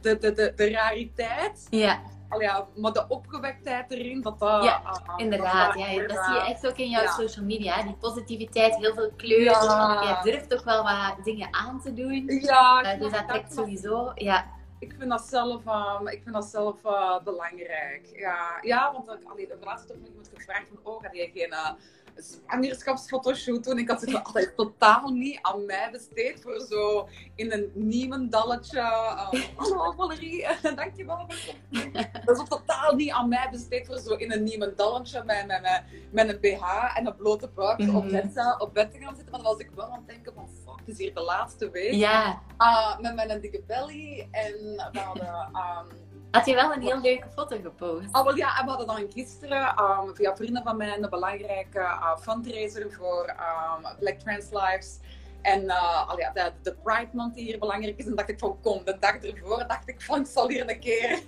de, 0.00 0.18
de, 0.18 0.32
de, 0.32 0.52
de 0.56 0.70
rariteit, 0.70 1.66
Ja, 1.70 2.02
ja, 2.40 2.66
maar 2.76 2.92
de 2.92 3.04
opgewektheid 3.08 3.90
erin, 3.90 4.22
dat 4.22 4.38
dat... 4.38 4.64
Ja, 4.64 4.82
uh, 4.84 5.14
inderdaad. 5.16 5.74
dat 5.74 5.82
Ja, 5.82 6.06
dat 6.06 6.24
zie 6.24 6.34
je 6.34 6.40
echt 6.40 6.66
ook 6.66 6.76
in 6.76 6.88
jouw 6.88 7.06
social 7.06 7.44
media. 7.44 7.82
Die 7.82 7.94
positiviteit, 7.94 8.76
heel 8.76 8.94
veel 8.94 9.10
kleur. 9.16 9.40
Ja. 9.40 10.00
Jij 10.02 10.32
durft 10.32 10.54
ook 10.54 10.64
wel 10.64 10.82
wat 10.82 11.24
dingen 11.24 11.48
aan 11.50 11.80
te 11.80 11.94
doen. 11.94 12.24
Ja, 12.26 12.82
Eh, 12.82 12.92
ik 12.92 13.00
dus 13.00 13.12
dat 13.12 13.28
trekt 13.28 13.54
sowieso. 13.54 14.12
Ja, 14.14 14.46
ik 14.78 14.94
vind 14.98 15.10
dat 15.10 15.22
zelf, 15.22 15.62
um, 15.66 16.08
ik 16.08 16.20
vind 16.22 16.34
dat 16.34 16.44
zelf 16.44 16.84
uh, 16.84 17.18
belangrijk. 17.24 18.08
Ja, 18.12 18.58
ja 18.60 18.92
want 18.92 19.20
ik, 19.20 19.28
allee, 19.30 19.46
de 19.46 19.56
laatste 19.64 19.88
toch 19.88 19.96
nog 19.96 20.08
iemand 20.08 20.30
gevraagd 20.34 20.68
van, 20.68 20.92
oh, 20.92 21.02
ga 21.02 21.08
je 21.12 21.30
geen 21.34 21.52
uh, 21.52 21.70
zwangerschapsfotoshoot 22.16 23.64
doen? 23.64 23.78
Ik 23.78 23.88
had 23.88 24.00
het 24.00 24.24
altijd 24.24 24.56
totaal 24.56 25.08
niet 25.10 25.38
aan 25.42 25.66
mij 25.66 25.88
besteed 25.92 26.40
voor 26.42 26.60
zo 26.70 27.08
in 27.34 27.52
een 27.52 27.70
niemendalletje. 27.74 28.78
Uh, 28.78 29.32
Hallo 29.56 29.92
Valerie, 29.96 30.46
dankjewel. 30.76 31.16
voor 31.16 31.26
het 31.28 31.54
compliment." 31.70 32.24
Dat 32.26 32.36
is 32.36 32.40
ook 32.42 32.48
totaal 32.48 32.94
niet 32.94 33.10
aan 33.10 33.28
mij 33.28 33.48
besteed 33.50 33.86
voor 33.86 33.98
zo 33.98 34.14
in 34.14 34.32
een 34.32 34.42
niemendalletje 34.42 35.22
met, 35.24 35.46
met, 35.46 35.60
met, 35.62 35.82
met 36.10 36.28
een 36.28 36.40
BH 36.40 36.96
en 36.96 37.06
een 37.06 37.16
blote 37.16 37.48
buik 37.48 37.78
op, 37.80 37.86
Mhm. 37.86 38.10
bed, 38.10 38.36
uh, 38.36 38.54
op 38.58 38.74
bed 38.74 38.92
te 38.92 38.98
gaan 38.98 39.14
zitten. 39.16 39.30
Maar 39.32 39.42
dan 39.42 39.52
was 39.52 39.60
ik 39.60 39.70
wel 39.74 39.84
aan 39.84 39.92
het 39.98 40.06
denken 40.08 40.32
van, 40.34 40.48
fuck, 40.64 40.78
het 40.78 40.88
is 40.88 40.98
hier 40.98 41.14
de 41.14 41.20
laatste 41.20 41.70
week. 41.70 41.92
ja, 41.92 42.42
Ah, 42.56 42.98
met 43.00 43.14
mijn 43.14 43.40
dikke 43.40 43.62
belly. 43.66 44.28
En 44.30 44.52
we 44.92 44.98
hadden, 44.98 45.50
um, 45.54 46.13
Had 46.34 46.46
je 46.46 46.54
wel 46.54 46.72
een 46.72 46.82
heel 46.82 47.00
leuke 47.00 47.26
foto 47.34 47.56
gepost? 47.62 48.08
Ah, 48.10 48.24
wel, 48.24 48.36
ja, 48.36 48.64
we 48.64 48.70
hadden 48.70 48.86
dan 48.86 49.12
gisteren 49.12 49.82
um, 49.82 50.14
via 50.14 50.36
vrienden 50.36 50.62
van 50.62 50.76
mij 50.76 50.98
een 50.98 51.10
belangrijke 51.10 51.78
uh, 51.78 52.16
fundraiser 52.16 52.92
voor 52.92 53.28
um, 53.28 53.96
Black 53.98 54.18
Trans 54.18 54.50
Lives. 54.50 54.98
En 55.42 55.64
uh, 55.64 56.08
al 56.08 56.18
ja, 56.18 56.30
de, 56.30 56.52
de 56.62 56.74
Pride 56.82 57.08
Month 57.12 57.34
die 57.34 57.44
hier 57.44 57.58
belangrijk 57.58 57.98
is. 57.98 58.06
En 58.06 58.14
dacht 58.14 58.28
ik 58.28 58.38
van, 58.38 58.60
kom, 58.60 58.84
de 58.84 58.96
dag 58.98 59.16
ervoor 59.16 59.64
dacht 59.66 59.88
ik 59.88 60.02
van, 60.02 60.20
ik 60.20 60.26
zal 60.26 60.48
hier 60.48 60.70
een 60.70 60.80
keer, 60.80 61.22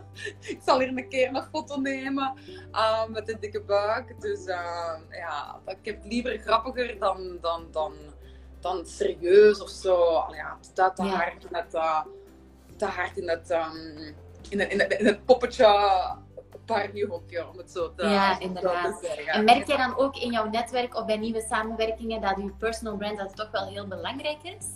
ik 0.54 0.58
zal 0.64 0.78
hier 0.78 0.88
een 0.88 1.08
keer 1.08 1.34
een 1.34 1.44
foto 1.52 1.80
nemen 1.80 2.34
uh, 2.72 3.06
met 3.06 3.28
een 3.28 3.40
dikke 3.40 3.62
buik. 3.62 4.20
Dus 4.20 4.44
ja, 5.10 5.60
ik 5.66 5.78
heb 5.82 5.96
het 5.96 6.12
liever 6.12 6.38
grappiger 6.38 6.98
dan, 6.98 7.38
dan, 7.40 7.66
dan, 7.70 7.94
dan 8.60 8.86
serieus 8.86 9.62
of 9.62 9.68
zo. 9.68 9.94
Al 9.94 10.34
ja, 10.34 10.58
dat 10.74 10.96
te 10.96 11.02
hard 11.02 11.44
in 11.44 11.56
het, 11.56 11.70
te 12.76 12.84
hard 12.84 13.16
in 13.16 13.28
het, 13.28 13.50
um, 13.50 14.14
in 14.52 14.60
het, 14.60 14.72
in 14.72 14.80
het, 14.80 14.92
in 14.92 15.06
het 15.06 15.24
poppetje 15.24 15.66
Barbie-hokje, 16.66 17.48
om 17.48 17.58
het 17.58 17.70
zo 17.70 17.94
te, 17.94 18.06
ja, 18.06 18.40
inderdaad. 18.40 19.00
Te 19.00 19.06
zeggen. 19.06 19.32
En 19.32 19.44
merk 19.44 19.66
jij 19.66 19.76
dan 19.76 19.96
ook 19.96 20.16
in 20.16 20.32
jouw 20.32 20.48
netwerk 20.48 20.94
of 20.94 21.04
bij 21.04 21.16
nieuwe 21.16 21.40
samenwerkingen 21.40 22.20
dat 22.20 22.36
je 22.36 22.52
personal 22.58 22.96
brand 22.96 23.18
dat 23.18 23.36
toch 23.36 23.50
wel 23.50 23.66
heel 23.66 23.86
belangrijk 23.88 24.42
is? 24.42 24.66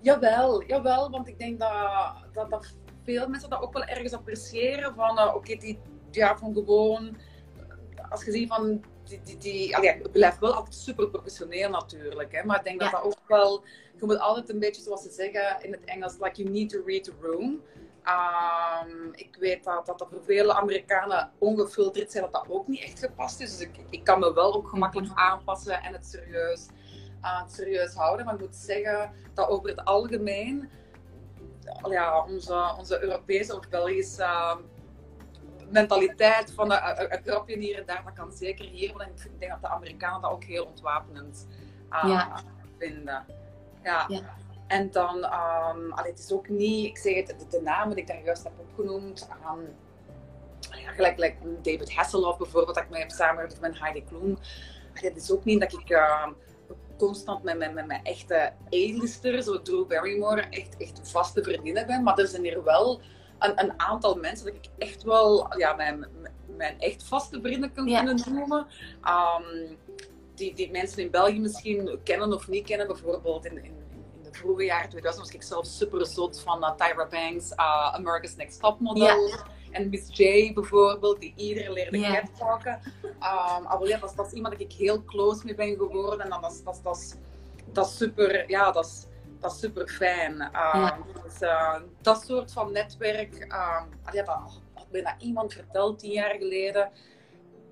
Jawel, 0.00 0.64
jawel, 0.64 1.10
want 1.10 1.28
ik 1.28 1.38
denk 1.38 1.60
dat, 1.60 2.14
dat, 2.32 2.50
dat 2.50 2.74
veel 3.04 3.28
mensen 3.28 3.50
dat 3.50 3.62
ook 3.62 3.72
wel 3.72 3.84
ergens 3.84 4.12
appreciëren. 4.12 4.94
Van, 4.94 5.18
uh, 5.18 5.34
oké, 5.34 5.56
die, 5.56 5.78
ja, 6.10 6.36
van 6.36 6.54
gewoon, 6.54 7.16
als 8.08 8.24
je 8.24 8.30
ziet 8.30 8.48
van, 8.48 8.84
die, 9.04 9.20
die, 9.24 9.36
die 9.36 9.76
allee, 9.76 9.90
ik 9.90 10.12
blijf 10.12 10.38
wel 10.38 10.54
altijd 10.54 10.74
super 10.74 11.08
professioneel 11.08 11.70
natuurlijk, 11.70 12.32
hè, 12.32 12.44
maar 12.44 12.58
ik 12.58 12.64
denk 12.64 12.82
ja. 12.82 12.90
dat 12.90 13.02
dat 13.02 13.12
ook 13.12 13.28
wel, 13.28 13.64
je 13.96 14.06
moet 14.06 14.18
altijd 14.18 14.48
een 14.48 14.58
beetje, 14.58 14.82
zoals 14.82 15.02
ze 15.02 15.10
zeggen 15.10 15.64
in 15.64 15.72
het 15.72 15.84
Engels, 15.84 16.16
like 16.20 16.42
you 16.42 16.50
need 16.50 16.68
to 16.68 16.82
read 16.86 17.04
the 17.04 17.12
room. 17.20 17.62
Um, 18.08 19.08
ik 19.12 19.36
weet 19.38 19.64
dat, 19.64 19.86
dat 19.86 20.00
er 20.00 20.06
voor 20.10 20.22
vele 20.24 20.54
Amerikanen 20.54 21.30
ongefilterd 21.38 22.10
zijn, 22.10 22.24
dat 22.24 22.32
dat 22.32 22.46
ook 22.48 22.66
niet 22.66 22.82
echt 22.82 22.98
gepast 22.98 23.40
is. 23.40 23.56
Dus 23.56 23.66
ik, 23.66 23.80
ik 23.90 24.04
kan 24.04 24.18
me 24.18 24.34
wel 24.34 24.54
ook 24.54 24.68
gemakkelijk 24.68 25.12
aanpassen 25.14 25.82
en 25.82 25.92
het 25.92 26.06
serieus, 26.06 26.66
uh, 27.22 27.42
het 27.42 27.52
serieus 27.52 27.94
houden. 27.94 28.24
Maar 28.24 28.34
ik 28.34 28.40
moet 28.40 28.56
zeggen 28.56 29.12
dat 29.34 29.48
over 29.48 29.68
het 29.68 29.84
algemeen 29.84 30.70
ja, 31.88 32.24
onze, 32.24 32.74
onze 32.78 33.02
Europese 33.02 33.56
of 33.56 33.68
Belgische 33.68 34.22
uh, 34.22 34.56
mentaliteit 35.70 36.52
van 36.52 36.72
een, 36.72 37.12
een, 37.12 37.22
grapje 37.24 37.58
hier 37.58 37.78
en 37.78 37.86
daar, 37.86 38.02
dat 38.04 38.12
kan 38.12 38.32
zeker 38.32 38.64
hier. 38.64 38.96
Want 38.96 39.24
ik 39.24 39.38
denk 39.40 39.52
dat 39.52 39.60
de 39.60 39.68
Amerikanen 39.68 40.20
dat 40.20 40.30
ook 40.30 40.44
heel 40.44 40.64
ontwapenend 40.64 41.46
uh, 41.90 42.04
ja. 42.06 42.42
vinden. 42.78 43.24
ja. 43.82 44.04
ja. 44.08 44.44
En 44.66 44.90
dan, 44.90 45.16
um, 45.16 45.92
allee, 45.92 46.10
het 46.10 46.18
is 46.18 46.32
ook 46.32 46.48
niet, 46.48 46.86
ik 46.86 46.98
zeg 46.98 47.14
het, 47.14 47.26
de, 47.26 47.46
de 47.48 47.60
namen 47.62 47.94
die 47.94 48.04
ik 48.04 48.10
daar 48.10 48.24
juist 48.24 48.44
heb 48.44 48.52
opgenoemd, 48.58 49.28
um, 49.54 49.74
ja, 50.60 50.90
gelijk, 50.90 51.14
gelijk 51.14 51.36
David 51.62 51.94
Hasselhoff 51.94 52.38
bijvoorbeeld, 52.38 52.74
dat 52.74 52.84
ik 52.84 52.90
mee 52.90 53.00
heb 53.00 53.10
samengewerkt 53.10 53.60
met 53.60 53.78
Heidi 53.78 54.04
Klum. 54.04 54.38
Het 54.92 55.16
is 55.16 55.32
ook 55.32 55.44
niet 55.44 55.60
dat 55.60 55.72
ik 55.72 55.90
uh, 55.90 56.26
constant 56.98 57.42
met, 57.42 57.58
met, 57.58 57.74
met 57.74 57.86
mijn 57.86 58.04
echte 58.04 58.52
A-lister, 58.74 59.42
zo 59.42 59.62
Drew 59.62 59.86
Barrymore, 59.86 60.40
echt, 60.40 60.76
echt 60.76 61.00
vast 61.02 61.34
te 61.34 61.42
verdienen 61.42 61.86
ben. 61.86 62.02
Maar 62.02 62.18
er 62.18 62.26
zijn 62.26 62.42
hier 62.42 62.64
wel 62.64 63.00
een, 63.38 63.60
een 63.60 63.80
aantal 63.80 64.14
mensen 64.14 64.46
dat 64.46 64.54
ik 64.54 64.70
echt 64.78 65.02
wel 65.02 65.58
ja, 65.58 65.74
mijn, 65.74 66.06
mijn 66.56 66.80
echt 66.80 67.02
vaste 67.02 67.40
vrienden 67.40 67.72
kan 67.72 67.86
ja. 67.86 68.04
kunnen 68.04 68.34
noemen. 68.34 68.66
Um, 69.04 69.76
die, 70.34 70.54
die 70.54 70.70
mensen 70.70 71.02
in 71.02 71.10
België 71.10 71.40
misschien 71.40 72.00
kennen 72.04 72.32
of 72.32 72.48
niet 72.48 72.66
kennen, 72.66 72.86
bijvoorbeeld 72.86 73.44
in, 73.44 73.64
in 73.64 73.74
vroege 74.36 74.64
jaren 74.64 74.88
2000 74.88 75.24
was 75.24 75.34
ik 75.34 75.42
zelf 75.42 75.66
super 75.66 76.06
zot 76.06 76.40
van 76.40 76.64
uh, 76.64 76.70
Tyra 76.74 77.06
Banks, 77.06 77.50
uh, 77.50 77.94
America's 77.94 78.36
Next 78.36 78.60
Top 78.60 78.80
Model. 78.80 79.28
Ja. 79.28 79.46
En 79.70 79.90
Miss 79.90 80.16
J 80.16 80.52
bijvoorbeeld, 80.52 81.20
die 81.20 81.32
iedereen 81.36 81.72
leerde 81.72 81.98
yeah. 81.98 82.14
catwalken. 82.14 82.80
Um, 83.02 83.86
ja, 83.86 83.98
dat, 83.98 84.12
dat 84.16 84.26
is 84.26 84.32
iemand 84.32 84.58
dat 84.58 84.62
ik 84.62 84.72
heel 84.72 85.04
close 85.04 85.44
mee 85.44 85.54
ben 85.54 85.76
geworden. 85.76 86.20
En 86.20 86.30
dat, 86.30 86.40
dat, 86.40 86.64
dat, 86.64 86.80
dat, 86.82 87.18
dat 87.72 87.86
is 87.86 87.96
super, 87.96 88.50
ja, 88.50 88.70
dat 88.70 88.86
is, 88.86 89.06
dat 89.40 89.52
is 89.52 89.58
super 89.58 89.88
fijn. 89.88 90.32
Um, 90.32 90.50
ja. 90.52 90.98
dus, 91.24 91.42
uh, 91.42 91.80
dat 92.00 92.24
soort 92.26 92.52
van 92.52 92.72
netwerk, 92.72 93.34
um, 93.34 94.12
ja, 94.12 94.22
dat 94.22 94.26
had 94.74 94.90
bijna 94.90 95.16
iemand 95.18 95.52
verteld 95.52 95.98
tien 95.98 96.12
jaar 96.12 96.34
geleden 96.38 96.90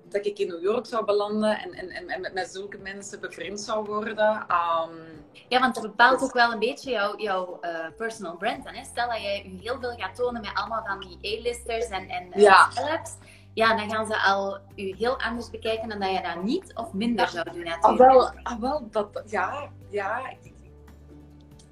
dat 0.09 0.25
ik 0.25 0.39
in 0.39 0.47
New 0.47 0.61
York 0.61 0.85
zou 0.85 1.05
belanden 1.05 1.59
en, 1.59 1.73
en, 1.73 1.89
en, 1.89 2.09
en 2.23 2.33
met 2.33 2.49
zulke 2.51 2.77
mensen 2.77 3.19
bevriend 3.19 3.59
zou 3.59 3.85
worden. 3.85 4.29
Um, 4.29 5.23
ja, 5.47 5.59
want 5.59 5.75
dat 5.75 5.83
bepaalt 5.83 6.21
ook 6.21 6.33
wel 6.33 6.51
een 6.51 6.59
beetje 6.59 6.91
jouw, 6.91 7.17
jouw 7.17 7.59
uh, 7.61 7.85
personal 7.97 8.37
brand. 8.37 8.63
Dan, 8.63 8.73
hè? 8.73 8.83
Stel 8.83 9.09
dat 9.09 9.21
je 9.21 9.27
je 9.27 9.57
heel 9.61 9.79
veel 9.79 9.95
gaat 9.97 10.15
tonen 10.15 10.41
met 10.41 10.51
allemaal 10.53 10.83
van 10.85 10.99
die 10.99 11.39
A-listers 11.39 11.85
en, 11.85 12.09
en 12.09 12.27
uh, 12.27 12.43
ja. 12.43 12.69
celebs. 12.71 13.11
Ja, 13.53 13.75
dan 13.77 13.89
gaan 13.89 14.05
ze 14.05 14.21
al 14.21 14.59
je 14.75 14.95
heel 14.95 15.19
anders 15.19 15.49
bekijken 15.49 15.89
dan 15.89 15.99
dat 15.99 16.11
je 16.11 16.21
dat 16.21 16.43
niet 16.43 16.71
of 16.73 16.93
minder 16.93 17.27
zou 17.27 17.51
doen 17.51 17.63
natuurlijk. 17.63 18.01
Ah, 18.01 18.07
wel, 18.07 18.31
ah, 18.43 18.59
wel 18.59 18.87
dat, 18.91 19.23
ja, 19.25 19.69
ja. 19.89 20.33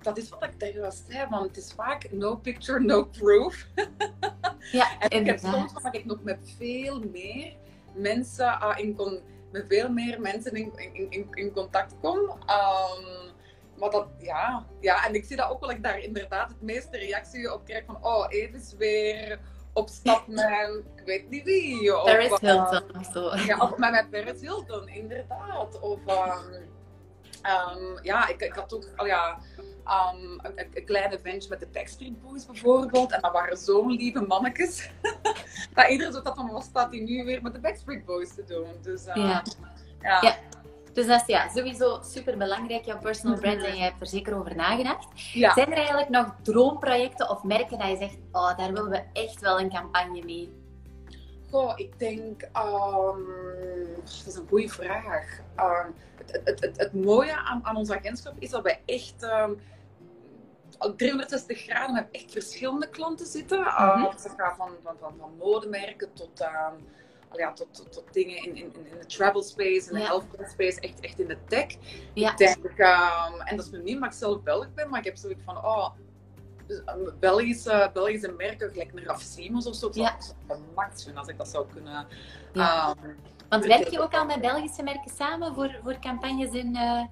Dat 0.02 0.18
is 0.18 0.30
wat 0.30 0.44
ik 0.44 0.60
tegen 0.60 0.82
was 0.82 1.04
zei, 1.10 1.28
want 1.30 1.48
het 1.48 1.58
is 1.58 1.74
vaak 1.76 2.12
no 2.12 2.36
picture, 2.36 2.80
no 2.80 3.04
proof. 3.04 3.68
ja, 4.72 5.00
en 5.00 5.20
ik 5.20 5.26
heb 5.26 5.40
soms 5.40 5.74
dat 5.74 5.96
ik 5.96 6.06
nog 6.06 6.24
met 6.24 6.56
veel 6.58 7.00
meer 7.12 7.56
mensen, 7.94 8.60
uh, 8.62 8.74
in 8.76 8.96
con 8.96 9.22
met 9.52 9.66
veel 9.68 9.90
meer 9.90 10.22
mensen 10.22 10.52
in, 10.52 10.72
in, 10.76 11.12
in, 11.12 11.28
in 11.32 11.54
contact 11.54 11.96
kom. 12.02 12.20
Um, 12.20 13.32
maar 13.78 13.90
dat, 13.90 14.08
ja, 14.18 14.66
ja, 14.80 15.06
en 15.08 15.16
ik 15.16 15.26
zie 15.26 15.38
dat 15.38 15.50
ook 15.50 15.60
wel, 15.60 15.72
ik 15.72 15.84
daar 15.84 16.00
inderdaad 16.00 16.50
het 16.50 16.62
meeste 16.62 16.98
reactie 16.98 17.54
op 17.54 17.66
krijg 17.66 17.86
van, 17.86 17.98
oh, 18.02 18.26
even 18.30 18.60
is 18.60 18.74
weer 18.78 19.40
op 19.74 19.90
stap 19.90 20.28
met, 20.38 20.84
ik 20.96 21.06
weet 21.06 21.30
niet 21.30 21.44
wie. 21.44 21.98
Of, 21.98 22.04
Paris 22.04 22.40
Hilton 22.40 22.96
of 23.00 23.10
zo. 23.14 23.36
Ja, 23.36 23.58
of 23.58 23.78
met, 23.78 23.92
met 23.92 24.10
Paris 24.10 24.42
Hilton, 24.42 24.88
inderdaad. 24.88 25.80
Of, 25.80 26.00
um, 26.08 26.54
um, 27.44 28.00
ja, 28.02 28.28
ik, 28.28 28.42
ik 28.42 28.54
had 28.54 28.74
ook, 28.74 28.90
al 28.96 29.06
ja, 29.06 29.40
um, 29.88 30.40
een, 30.42 30.68
een 30.74 30.86
klein 30.86 31.12
eventje 31.12 31.50
met 31.50 31.60
de 31.60 31.68
Backstreet 31.72 32.22
Boys 32.22 32.46
bijvoorbeeld. 32.46 33.12
En 33.12 33.22
dat 33.22 33.32
waren 33.32 33.58
zo'n 33.58 33.92
lieve 33.92 34.22
mannetjes. 34.22 34.90
dat 35.74 35.90
iedereen 35.90 36.14
zo 36.14 36.22
dat 36.22 36.36
van, 36.36 36.52
wat 36.52 36.64
staat 36.64 36.92
hij 36.92 37.00
nu 37.00 37.24
weer 37.24 37.42
met 37.42 37.54
de 37.54 37.60
Backstreet 37.60 38.06
Boys 38.06 38.36
te 38.36 38.44
doen? 38.44 38.68
Dus, 38.82 39.08
uh, 39.08 39.16
ja. 39.16 39.44
ja. 40.02 40.22
ja. 40.22 40.36
Dus 40.94 41.08
dat 41.08 41.22
is 41.22 41.28
ja, 41.28 41.50
sowieso 41.50 42.00
super 42.04 42.38
belangrijk, 42.38 42.86
jouw 42.86 43.00
personal 43.00 43.40
brand, 43.40 43.64
en 43.64 43.76
je 43.76 43.82
hebt 43.82 44.02
er 44.02 44.08
zeker 44.08 44.38
over 44.38 44.56
nagedacht. 44.56 45.08
Ja. 45.34 45.54
Zijn 45.54 45.72
er 45.72 45.78
eigenlijk 45.78 46.10
nog 46.10 46.36
droomprojecten 46.42 47.30
of 47.30 47.44
merken 47.44 47.78
dat 47.78 47.88
je 47.88 47.98
zegt, 47.98 48.18
oh, 48.32 48.58
daar 48.58 48.74
willen 48.74 48.90
we 48.90 49.04
echt 49.14 49.42
wel 49.42 49.60
een 49.60 49.70
campagne 49.70 50.24
mee? 50.26 50.62
Goh, 51.50 51.74
ik 51.76 52.00
denk, 52.00 52.42
um, 52.42 53.26
dat 53.96 54.24
is 54.28 54.36
een 54.36 54.48
goede 54.48 54.70
vraag. 54.70 55.40
Um, 55.60 55.94
het, 56.16 56.42
het, 56.44 56.60
het, 56.60 56.78
het, 56.78 56.94
mooie 56.94 57.36
aan, 57.36 57.60
aan 57.64 57.76
ons 57.76 57.92
agentschap 57.92 58.34
is 58.40 58.50
dat 58.50 58.64
wij 58.64 58.82
echt 58.86 59.24
um, 59.24 59.60
360 60.92 61.64
graden 61.64 61.94
met 61.94 62.08
echt 62.12 62.32
verschillende 62.32 62.90
klanten 62.90 63.26
zitten. 63.26 63.60
Mm 63.60 63.66
-hmm. 63.66 64.04
uh, 64.04 64.12
dat 64.12 64.34
gaat 64.38 64.56
van, 64.58 64.70
van, 64.84 64.96
van, 65.00 65.14
van 65.20 65.32
modemerken 65.38 66.14
tot 66.14 66.44
aan 66.44 66.76
ja, 67.38 67.54
tot, 67.54 67.68
tot, 67.72 67.92
tot, 67.92 68.14
dingen 68.14 68.38
in, 68.38 68.56
in, 68.56 68.74
in 68.76 68.98
de 69.00 69.06
travel 69.06 69.44
space, 69.44 69.88
in 69.88 69.94
de 69.94 70.00
ja. 70.00 70.06
healthcare 70.06 70.50
space, 70.50 70.80
echt, 70.80 71.00
echt 71.00 71.20
in 71.20 71.28
de 71.28 71.38
tech. 71.48 71.76
Ja. 72.14 72.32
Ik 72.32 72.38
denk, 72.38 72.58
um, 72.58 73.42
en 73.42 73.56
dat 73.56 73.66
is 73.66 73.72
nu 73.72 73.82
niet 73.82 73.96
omdat 73.96 74.12
ik 74.12 74.18
zelf 74.18 74.42
Belg 74.42 74.74
ben, 74.74 74.90
maar 74.90 75.00
ik 75.00 75.06
heb 75.06 75.18
zoiets 75.18 75.44
van, 75.46 75.58
oh, 75.58 75.90
Belgische, 77.20 77.90
Belgische 77.94 78.32
merken, 78.32 78.70
gelijk 78.70 78.92
een 78.94 79.04
Rafsimos 79.04 79.66
of 79.66 79.76
zo, 79.76 79.88
ik 79.88 79.94
ja. 79.94 80.16
zou 80.48 80.60
max 80.76 81.04
vinden 81.04 81.22
als 81.22 81.30
ik 81.32 81.38
dat 81.38 81.48
zou 81.48 81.66
kunnen. 81.74 82.08
Ja. 82.54 82.96
Um, 83.04 83.16
Want 83.50 83.66
werk 83.66 83.88
je 83.88 84.02
ook 84.02 84.14
al 84.14 84.26
met 84.26 84.42
Belgische 84.42 84.84
merken 84.84 85.12
samen 85.12 85.54
voor, 85.54 85.80
voor 85.84 86.00
campagnes 86.00 86.52
in... 86.52 86.76
Uh... 86.76 87.04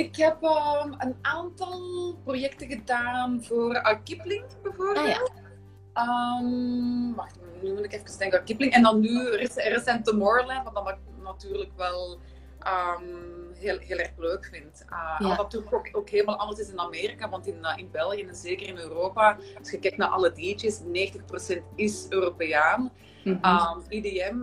Ik 0.00 0.16
heb 0.16 0.42
um, 0.42 0.94
een 0.98 1.16
aantal 1.22 1.80
projecten 2.24 2.68
gedaan 2.68 3.42
voor 3.44 3.74
uh, 3.74 3.94
Kipling 4.04 4.44
bijvoorbeeld. 4.62 5.06
Ah, 5.06 5.08
ja. 5.08 6.38
Um, 6.40 7.14
wacht, 7.14 7.38
nu 7.62 7.72
moet 7.72 7.84
ik 7.84 7.92
even 7.92 8.18
denken. 8.18 8.44
Kipling. 8.44 8.72
En 8.72 8.82
dan 8.82 9.00
nu 9.00 9.30
recent 9.54 10.04
Tomorrowland, 10.04 10.64
wat 10.64 10.74
dan 10.74 10.98
natuurlijk 11.22 11.70
wel 11.76 12.18
um, 12.66 13.52
heel, 13.54 13.78
heel 13.78 13.96
erg 13.96 14.12
leuk 14.16 14.48
vind. 14.52 14.84
Uh, 14.90 15.16
ja. 15.18 15.28
Wat 15.28 15.36
natuurlijk 15.36 15.74
ook, 15.74 15.88
ook, 15.92 16.08
helemaal 16.08 16.36
anders 16.36 16.60
is 16.60 16.70
in 16.70 16.80
Amerika, 16.80 17.28
want 17.28 17.46
in, 17.46 17.58
uh, 17.62 17.72
in 17.76 17.88
België 17.90 18.22
en 18.22 18.34
zeker 18.34 18.66
in 18.66 18.76
Europa, 18.76 19.36
als 19.58 19.70
je 19.70 19.78
kijkt 19.78 19.96
naar 19.96 20.08
alle 20.08 20.32
DJ's, 20.32 20.80
90% 20.80 21.62
is 21.74 22.06
Europeaan. 22.08 22.92
Mm 23.24 23.38
-hmm. 23.42 23.76
um, 23.76 23.82
EDM, 23.88 24.38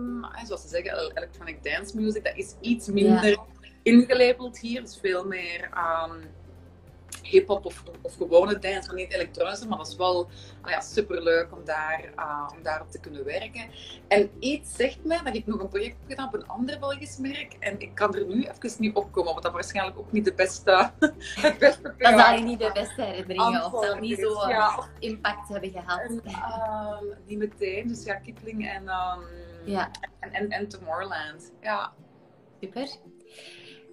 zoals 0.46 0.62
ze 0.62 0.68
zeggen, 0.68 1.12
electronic 1.14 1.62
dance 1.62 1.96
music, 1.96 2.24
dat 2.24 2.36
is 2.36 2.54
iets 2.60 2.86
minder 2.86 3.28
ja. 3.28 3.46
Ingelabeld 3.82 4.58
hier. 4.58 4.80
Dus 4.80 4.98
veel 5.00 5.24
meer 5.24 5.70
um, 5.74 6.20
hip-hop 7.22 7.64
of, 7.64 7.82
of 8.02 8.16
gewone 8.16 8.58
dance, 8.58 8.86
maar 8.86 8.96
niet 8.96 9.12
elektronische. 9.12 9.68
Maar 9.68 9.78
dat 9.78 9.88
is 9.88 9.96
wel 9.96 10.28
ah 10.60 10.70
ja, 10.70 10.80
superleuk 10.80 11.52
om, 11.52 11.64
daar, 11.64 12.12
uh, 12.16 12.48
om 12.56 12.62
daarop 12.62 12.90
te 12.90 13.00
kunnen 13.00 13.24
werken. 13.24 13.70
En 14.08 14.30
iets 14.38 14.74
zegt 14.76 15.04
mij 15.04 15.20
dat 15.24 15.34
ik 15.34 15.46
nog 15.46 15.60
een 15.60 15.68
project 15.68 15.96
heb 15.98 16.08
gedaan 16.08 16.26
op 16.26 16.34
een 16.34 16.46
ander 16.46 16.78
Belgisch 16.78 17.18
merk. 17.18 17.56
En 17.58 17.80
ik 17.80 17.94
kan 17.94 18.14
er 18.14 18.26
nu 18.26 18.42
even 18.42 18.72
niet 18.78 18.94
op 18.94 19.12
komen, 19.12 19.32
want 19.32 19.42
dat 19.42 19.52
waarschijnlijk 19.52 19.98
ook 19.98 20.12
niet 20.12 20.24
de 20.24 20.34
beste. 20.34 20.90
het 21.40 21.58
beste 21.58 21.94
dat 21.98 22.20
zal 22.20 22.34
je 22.34 22.42
niet 22.42 22.58
de 22.58 22.70
beste 22.72 23.02
herinneringen 23.02 23.64
of 23.64 23.86
dat 23.86 24.00
niet 24.00 24.18
zo 24.18 24.48
ja. 24.48 24.88
impact 24.98 25.48
hebben 25.48 25.70
gehad. 25.70 26.00
En, 26.00 26.22
uh, 26.24 26.98
niet 27.26 27.38
meteen, 27.38 27.88
dus 27.88 28.04
ja, 28.04 28.14
Kipling 28.14 28.68
en, 28.68 28.82
um, 28.82 29.24
ja. 29.64 29.90
en, 30.20 30.32
en, 30.32 30.50
en 30.50 30.68
Tomorrowland. 30.68 31.52
Ja. 31.60 31.92
Super. 32.60 32.88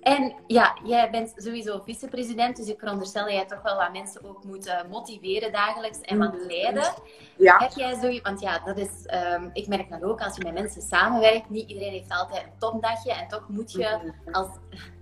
En 0.06 0.34
ja, 0.48 0.78
jij 0.84 1.10
bent 1.10 1.34
sowieso 1.36 1.82
vicepresident, 1.86 2.58
dus 2.58 2.68
ik 2.68 2.80
veronderstel 2.80 3.24
dat 3.24 3.34
jij 3.34 3.46
toch 3.46 3.62
wel 3.62 3.76
wat 3.76 3.92
mensen 3.92 4.26
ook 4.26 4.44
moet 4.44 4.68
uh, 4.68 4.74
motiveren 4.90 5.52
dagelijks 5.52 6.02
en 6.02 6.18
wat 6.18 6.34
mm. 6.34 6.48
leiden. 6.48 6.94
Ja. 7.38 7.58
Heb 7.58 7.72
jij 7.72 7.96
zo, 7.96 8.22
want 8.22 8.40
ja, 8.40 8.60
dat 8.60 8.78
is, 8.78 8.90
um, 9.14 9.50
ik 9.54 9.68
merk 9.68 9.90
dat 9.90 10.04
ook 10.04 10.22
als 10.22 10.36
je 10.36 10.44
met 10.44 10.54
mensen 10.54 10.82
samenwerkt, 10.82 11.50
niet 11.50 11.70
iedereen 11.70 11.92
heeft 11.92 12.12
altijd 12.12 12.44
een 12.44 12.58
topdagje 12.60 13.14
en 13.14 13.28
toch 13.28 13.50
moet 13.50 13.72
je 13.72 14.00
mm. 14.04 14.34
als 14.34 14.48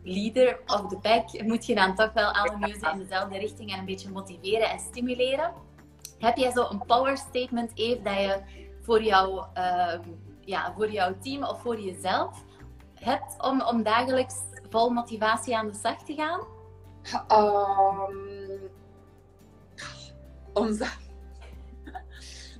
leader 0.04 0.60
of 0.66 0.88
the 0.88 0.98
pack, 0.98 1.42
moet 1.42 1.66
je 1.66 1.76
dan 1.76 1.96
toch 1.96 2.14
wel 2.14 2.32
alle 2.32 2.58
mensen 2.58 2.92
in 2.92 2.98
dezelfde 2.98 3.38
richting 3.38 3.72
en 3.72 3.80
een 3.80 3.86
beetje 3.86 4.10
motiveren 4.10 4.70
en 4.70 4.80
stimuleren. 4.80 5.52
Heb 6.20 6.38
jij 6.38 6.52
zo 6.52 6.68
een 6.70 6.86
power 6.86 7.18
statement, 7.18 7.72
Eve, 7.74 8.02
dat 8.02 8.14
je 8.14 8.40
voor, 8.82 9.04
jou, 9.04 9.46
uh, 9.58 9.94
ja, 10.42 10.74
voor 10.76 10.92
jouw 10.92 11.16
team 11.22 11.44
of 11.44 11.62
voor 11.62 11.80
jezelf 11.80 12.44
hebt 13.00 13.36
om, 13.42 13.62
om 13.62 13.84
dagelijks 13.84 14.36
vol 14.74 14.90
motivatie 14.90 15.58
aan 15.58 15.68
de 15.68 15.74
slag 15.74 16.04
te 16.04 16.14
gaan? 16.14 16.42
Um, 18.10 18.72
onze... 20.54 20.86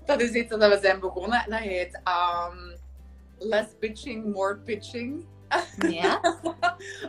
dat 0.06 0.22
is 0.22 0.32
iets 0.32 0.50
dat 0.50 0.70
we 0.70 0.80
zijn 0.82 1.00
begonnen. 1.00 1.46
Dat 1.50 1.60
heet 1.60 1.96
um, 1.96 2.78
Less 3.38 3.74
Pitching, 3.80 4.34
More 4.34 4.58
Pitching. 4.58 5.26
Ja. 5.78 6.22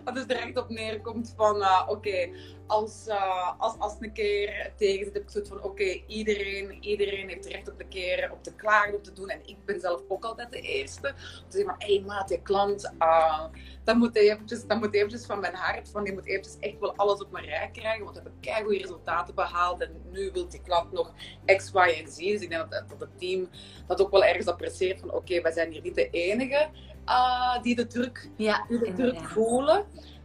Wat 0.05 0.15
dus 0.15 0.27
echt 0.27 0.57
op 0.57 0.69
neerkomt 0.69 1.35
van, 1.37 1.57
uh, 1.57 1.87
oké, 1.89 2.29
als, 2.67 3.05
uh, 3.09 3.53
als, 3.59 3.75
als 3.79 3.97
een 4.01 4.13
keer 4.13 4.73
tegen 4.77 5.05
zit, 5.05 5.15
heb 5.15 5.23
ik 5.23 5.31
zoiets 5.31 5.51
van, 5.51 5.63
oké, 5.63 6.01
iedereen, 6.07 6.85
iedereen 6.85 7.29
heeft 7.29 7.47
recht 7.47 7.71
op 7.71 7.79
de 7.79 7.87
keer, 7.87 8.33
op 8.33 8.43
te 8.43 8.55
klagen, 8.55 8.95
op 8.95 9.05
te 9.05 9.13
doen. 9.13 9.29
En 9.29 9.41
ik 9.45 9.57
ben 9.65 9.81
zelf 9.81 10.03
ook 10.09 10.25
altijd 10.25 10.51
de 10.51 10.61
eerste. 10.61 11.15
Te 11.49 11.57
zeggen 11.57 11.71
van, 11.71 11.89
hé 11.89 11.95
hey, 11.95 12.05
maat, 12.05 12.29
je 12.29 12.43
klant, 12.43 12.93
uh, 12.99 13.45
dat, 13.85 13.97
moet 13.97 14.17
eventjes, 14.17 14.65
moet 14.79 14.95
eventjes 14.95 15.27
van 15.27 15.41
mijn 15.41 15.55
hart, 15.55 15.89
van, 15.89 16.05
die 16.05 16.13
moet 16.13 16.27
eventjes 16.27 16.57
echt 16.61 16.79
wel 16.81 16.97
alles 16.97 17.23
op 17.23 17.31
mijn 17.31 17.45
rij 17.45 17.71
krijgen. 17.73 18.05
Want 18.05 18.17
we 18.17 18.23
hebben 18.23 18.41
keigoede 18.41 18.79
resultaten 18.79 19.35
behaald 19.35 19.81
en 19.81 20.03
nu 20.11 20.31
wil 20.33 20.49
die 20.49 20.63
klant 20.63 20.93
nog 20.93 21.13
X, 21.57 21.71
Y 21.75 21.79
en 21.79 22.09
Z. 22.09 22.17
Dus 22.17 22.41
ik 22.41 22.51
denk 22.51 22.71
dat, 22.71 22.85
dat 22.89 23.01
het 23.01 23.19
team 23.19 23.49
dat 23.87 24.03
ook 24.03 24.11
wel 24.11 24.25
ergens 24.25 24.47
apprecieert 24.47 25.01
van, 25.01 25.13
oké, 25.13 25.41
wij 25.41 25.53
zijn 25.53 25.73
hier 25.73 25.83
niet 25.83 25.95
de 25.95 26.11
enige. 26.11 26.69
Uh, 27.09 27.63
die 27.63 27.77
de 27.77 27.87
druk, 27.87 28.31
ja, 28.37 28.65
die 28.69 28.79
de 28.79 28.93
druk 28.93 29.21
voelen. 29.21 29.85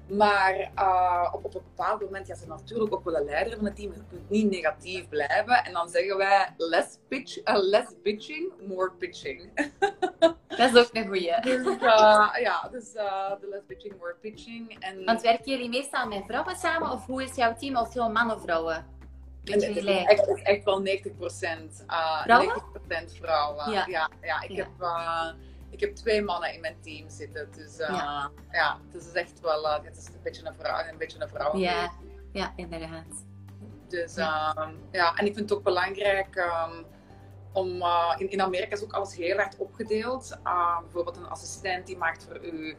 Maar 0.09 0.71
uh, 0.75 1.29
op, 1.33 1.45
op 1.45 1.55
een 1.55 1.61
bepaald 1.75 2.01
moment, 2.01 2.27
ja, 2.27 2.35
ze 2.35 2.47
natuurlijk 2.47 2.93
ook 2.93 3.03
wel 3.03 3.13
de 3.13 3.23
leider 3.23 3.55
van 3.55 3.65
het 3.65 3.75
team. 3.75 3.93
Je 3.93 4.01
kunt 4.09 4.29
niet 4.29 4.49
negatief 4.49 5.09
blijven. 5.09 5.63
En 5.63 5.73
dan 5.73 5.89
zeggen 5.89 6.17
wij 6.17 6.53
less, 6.57 6.97
pitch, 7.07 7.37
uh, 7.37 7.55
less 7.57 7.87
bitching, 8.03 8.51
more 8.67 8.91
pitching. 8.91 9.49
Dat 10.47 10.75
is 10.75 10.75
ook 10.75 10.89
een 10.93 11.07
goeie. 11.07 11.41
Dus, 11.41 11.65
uh, 11.65 12.29
ja, 12.39 12.69
dus 12.71 12.91
de 12.91 13.47
less 13.49 13.65
bitching, 13.67 13.93
more 13.99 14.15
pitching. 14.21 14.75
En... 14.79 15.05
Want 15.05 15.21
werken 15.21 15.51
jullie 15.51 15.69
meestal 15.69 16.07
met 16.07 16.23
vrouwen 16.27 16.55
samen? 16.55 16.91
Of 16.91 17.05
hoe 17.05 17.23
is 17.23 17.35
jouw 17.35 17.55
team? 17.55 17.77
Of 17.77 17.91
veel 17.91 18.09
mannen 18.11 18.41
vrouwen? 18.41 18.85
het 19.43 19.63
is 19.63 19.85
echt, 19.85 20.41
echt 20.43 20.63
wel 20.63 20.81
90 20.81 21.15
procent. 21.15 21.85
90 22.87 23.17
vrouwen. 23.17 23.71
Ja. 23.71 23.85
ja, 23.87 24.09
ja 24.21 24.41
ik 24.41 24.55
heb 24.55 24.67
ik 25.69 25.79
heb 25.79 25.95
twee 25.95 26.21
mannen 26.21 26.53
in 26.53 26.61
mijn 26.61 26.75
team 26.81 27.09
zitten. 27.09 27.49
Dus 27.55 27.79
uh, 27.79 27.87
ja. 27.87 28.31
ja, 28.51 28.79
het 28.91 29.03
is 29.03 29.11
echt 29.11 29.39
wel, 29.39 29.65
uh, 29.65 29.83
het 29.83 29.97
is 29.97 30.05
een 30.05 30.21
beetje 30.23 30.45
een 30.45 30.55
vrouw 30.59 30.87
een 30.87 30.97
beetje 30.97 31.21
een 31.21 31.29
vrouw. 31.29 31.57
Ja, 31.57 31.91
ja 32.31 32.53
inderdaad. 32.55 33.25
Dus 33.87 34.15
ja. 34.15 34.55
Uh, 34.57 34.67
ja, 34.91 35.15
en 35.15 35.25
ik 35.25 35.35
vind 35.35 35.49
het 35.49 35.57
ook 35.57 35.63
belangrijk 35.63 36.35
um, 36.35 36.85
om, 37.53 37.75
uh, 37.75 38.15
in, 38.17 38.29
in 38.29 38.41
Amerika 38.41 38.75
is 38.75 38.83
ook 38.83 38.93
alles 38.93 39.15
heel 39.15 39.37
erg 39.37 39.57
opgedeeld. 39.57 40.37
Uh, 40.43 40.79
bijvoorbeeld 40.79 41.17
een 41.17 41.29
assistent 41.29 41.87
die 41.87 41.97
maakt 41.97 42.23
voor 42.23 42.45
u 42.45 42.75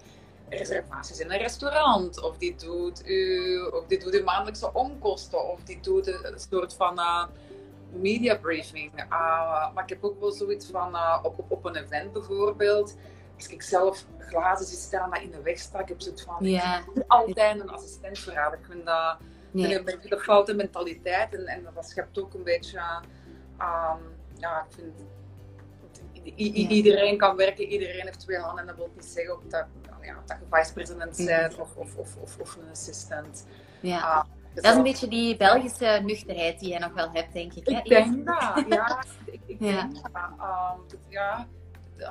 reservaties 0.49 1.19
in 1.21 1.31
een 1.31 1.39
restaurant, 1.39 2.23
of 2.23 2.37
die 2.37 2.55
doet 2.55 3.09
u, 3.09 3.59
of 3.61 3.87
die 3.87 3.99
doet 3.99 4.15
uw 4.15 4.25
maandelijkse 4.25 4.73
onkosten, 4.73 5.49
of 5.49 5.63
die 5.63 5.81
doet 5.81 6.07
een 6.07 6.39
soort 6.39 6.75
van 6.75 7.01
media 7.93 8.37
briefing. 8.37 8.93
Uh, 8.99 9.73
maar 9.75 9.83
ik 9.83 9.89
heb 9.89 10.05
ook 10.05 10.21
wel 10.21 10.31
zoiets 10.31 10.67
van 10.67 10.95
uh, 10.95 11.19
op, 11.23 11.39
op, 11.39 11.51
op, 11.51 11.65
een 11.65 11.77
event 11.77 12.13
bijvoorbeeld. 12.13 12.97
Als 13.37 13.49
ik 13.49 13.63
zelf 13.63 14.05
glazen 14.19 14.67
zie 14.67 14.79
staan 14.79 15.11
dat 15.11 15.21
in 15.21 15.31
de 15.31 15.43
weg 15.43 15.59
sta, 15.59 15.81
ik 15.81 15.89
heb 15.89 16.01
zoiets 16.01 16.23
van 16.23 16.37
ja. 16.41 16.83
altijd 17.07 17.61
een 17.61 17.71
assistent 17.71 18.19
voor 18.19 18.33
Ik 18.33 18.67
vind 18.69 18.87
dat 18.87 19.17
ja. 19.51 19.77
een 19.77 19.85
beetje 19.85 20.09
de 20.09 20.19
foute 20.19 20.55
mentaliteit 20.55 21.35
en, 21.35 21.47
en 21.47 21.67
dat 21.75 21.89
schept 21.89 22.19
ook 22.19 22.35
een 22.35 22.43
beetje. 22.43 22.79
Um, 23.59 24.19
ja, 24.35 24.67
ik 24.69 24.75
vind. 24.75 24.95
Iedereen 26.69 27.19
kan 27.19 27.37
werken, 27.37 27.65
iedereen 27.65 28.05
heeft 28.05 28.21
twee 28.21 28.39
handen 28.39 28.61
en 28.61 28.67
dat 28.67 28.77
wil 28.77 28.91
niet 28.95 29.05
zeggen 29.05 29.39
dat, 29.49 29.67
ja, 30.03 30.23
dat 30.27 30.37
je 30.41 30.57
vice-president 30.57 31.17
bent 31.27 31.59
of, 31.59 31.77
of, 31.77 31.97
of, 31.97 32.17
of, 32.41 32.57
een 32.57 32.71
assistent. 32.71 33.47
Ja. 33.81 34.01
Ah, 34.01 34.25
dat 34.55 34.65
is 34.65 34.75
een 34.75 34.83
beetje 34.83 35.09
die 35.09 35.37
Belgische 35.37 36.01
nuchterheid 36.05 36.61
die 36.61 36.73
je 36.73 36.79
nog 36.79 36.93
wel 36.93 37.11
hebt, 37.13 37.33
denk 37.33 37.53
ik. 37.53 37.69
Hè? 37.69 37.79
Ik 37.79 37.85
denk 37.85 38.27
dat, 38.27 38.65
ja. 38.69 39.05
ik, 39.27 39.41
ik 39.47 39.57
ja. 39.61 39.81
denk 39.81 39.95
dat. 39.95 40.13
Um, 40.93 41.01
ja. 41.09 41.49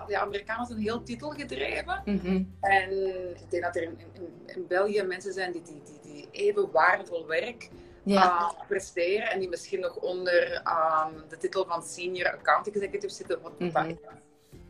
De 0.08 0.19
Amerikanen 0.19 0.65
zijn 0.65 0.80
heel 0.80 1.04
titelgedreven. 1.04 2.02
Mm 2.06 2.19
-hmm. 2.23 2.56
En 2.62 2.91
ik 3.36 3.49
denk 3.49 3.63
dat 3.63 3.75
er 3.75 3.84
in, 3.84 3.97
in, 4.13 4.34
in, 4.45 4.67
België 4.67 5.04
mensen 5.04 5.34
zijn 5.34 5.52
die, 5.52 5.62
die, 5.62 5.82
die, 5.84 6.12
die 6.13 6.28
even 6.32 6.71
waardevol 6.71 7.28
werk 7.28 7.69
ja. 8.04 8.23
uh, 8.23 8.67
presteren. 8.67 9.32
En 9.32 9.39
die 9.39 9.49
misschien 9.49 9.80
nog 9.80 9.95
onder 9.95 10.54
um, 10.54 11.23
de 11.30 11.38
titel 11.38 11.65
van 11.65 11.84
senior 11.84 12.32
account 12.32 12.67
executive 12.67 13.13
zitten. 13.13 13.41
Wat, 13.41 13.60
mm 13.60 13.69
-hmm 13.69 13.97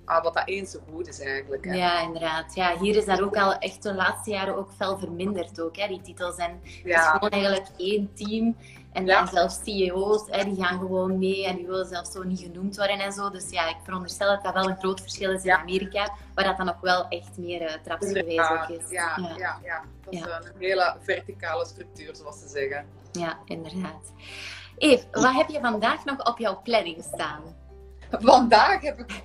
ah, 0.09 0.23
wat 0.23 0.33
dat 0.33 0.47
eens 0.47 0.71
zo 0.71 0.79
goed 0.91 1.07
is 1.07 1.19
eigenlijk. 1.19 1.65
Hè. 1.65 1.73
Ja, 1.73 2.01
inderdaad. 2.01 2.55
Ja, 2.55 2.77
hier 2.77 2.95
is 2.95 3.05
dat 3.05 3.21
ook 3.21 3.37
al 3.37 3.57
echt 3.57 3.83
de 3.83 3.93
laatste 3.93 4.29
jaren 4.29 4.57
ook 4.57 4.71
fel 4.77 4.97
verminderd 4.97 5.61
ook, 5.61 5.77
hè, 5.77 5.87
die 5.87 6.01
titels. 6.01 6.35
En 6.35 6.59
het 6.63 6.85
is 6.85 7.05
gewoon 7.05 7.29
eigenlijk 7.29 7.67
één 7.77 8.13
team. 8.13 8.55
En 8.91 9.05
ja. 9.05 9.25
zelfs 9.25 9.59
CEO's, 9.63 10.23
hè, 10.29 10.43
die 10.43 10.63
gaan 10.63 10.79
gewoon 10.79 11.17
mee 11.17 11.45
en 11.45 11.55
die 11.55 11.67
willen 11.67 11.85
zelfs 11.85 12.11
zo 12.11 12.23
niet 12.23 12.39
genoemd 12.39 12.77
worden 12.77 12.99
en 12.99 13.11
zo. 13.11 13.29
Dus 13.29 13.49
ja, 13.49 13.69
ik 13.69 13.75
veronderstel 13.83 14.27
dat 14.27 14.43
dat 14.43 14.53
wel 14.53 14.69
een 14.69 14.77
groot 14.77 15.01
verschil 15.01 15.31
is 15.31 15.43
in 15.43 15.51
Amerika, 15.51 16.13
waar 16.33 16.45
dat 16.45 16.57
dan 16.57 16.65
nog 16.65 16.81
wel 16.81 17.07
echt 17.07 17.37
meer 17.37 17.61
uh, 17.61 17.73
trapsgewijs 17.83 18.49
ook 18.49 18.79
is. 18.79 18.89
Ja, 18.89 19.17
ja, 19.17 19.35
ja. 19.37 19.59
ja. 19.63 19.83
dat 20.25 20.43
is 20.43 20.49
een 20.49 20.59
hele 20.59 20.95
verticale 21.01 21.65
structuur, 21.65 22.15
zoals 22.15 22.39
ze 22.39 22.47
zeggen. 22.47 22.85
Ja, 23.11 23.37
inderdaad. 23.45 24.11
Eve, 24.77 25.05
wat 25.11 25.33
heb 25.33 25.49
je 25.49 25.59
vandaag 25.59 26.05
nog 26.05 26.27
op 26.27 26.37
jouw 26.37 26.61
planning 26.63 27.03
staan? 27.13 27.41
Vandaag 28.09 28.81
heb 28.81 28.99
ik 28.99 29.23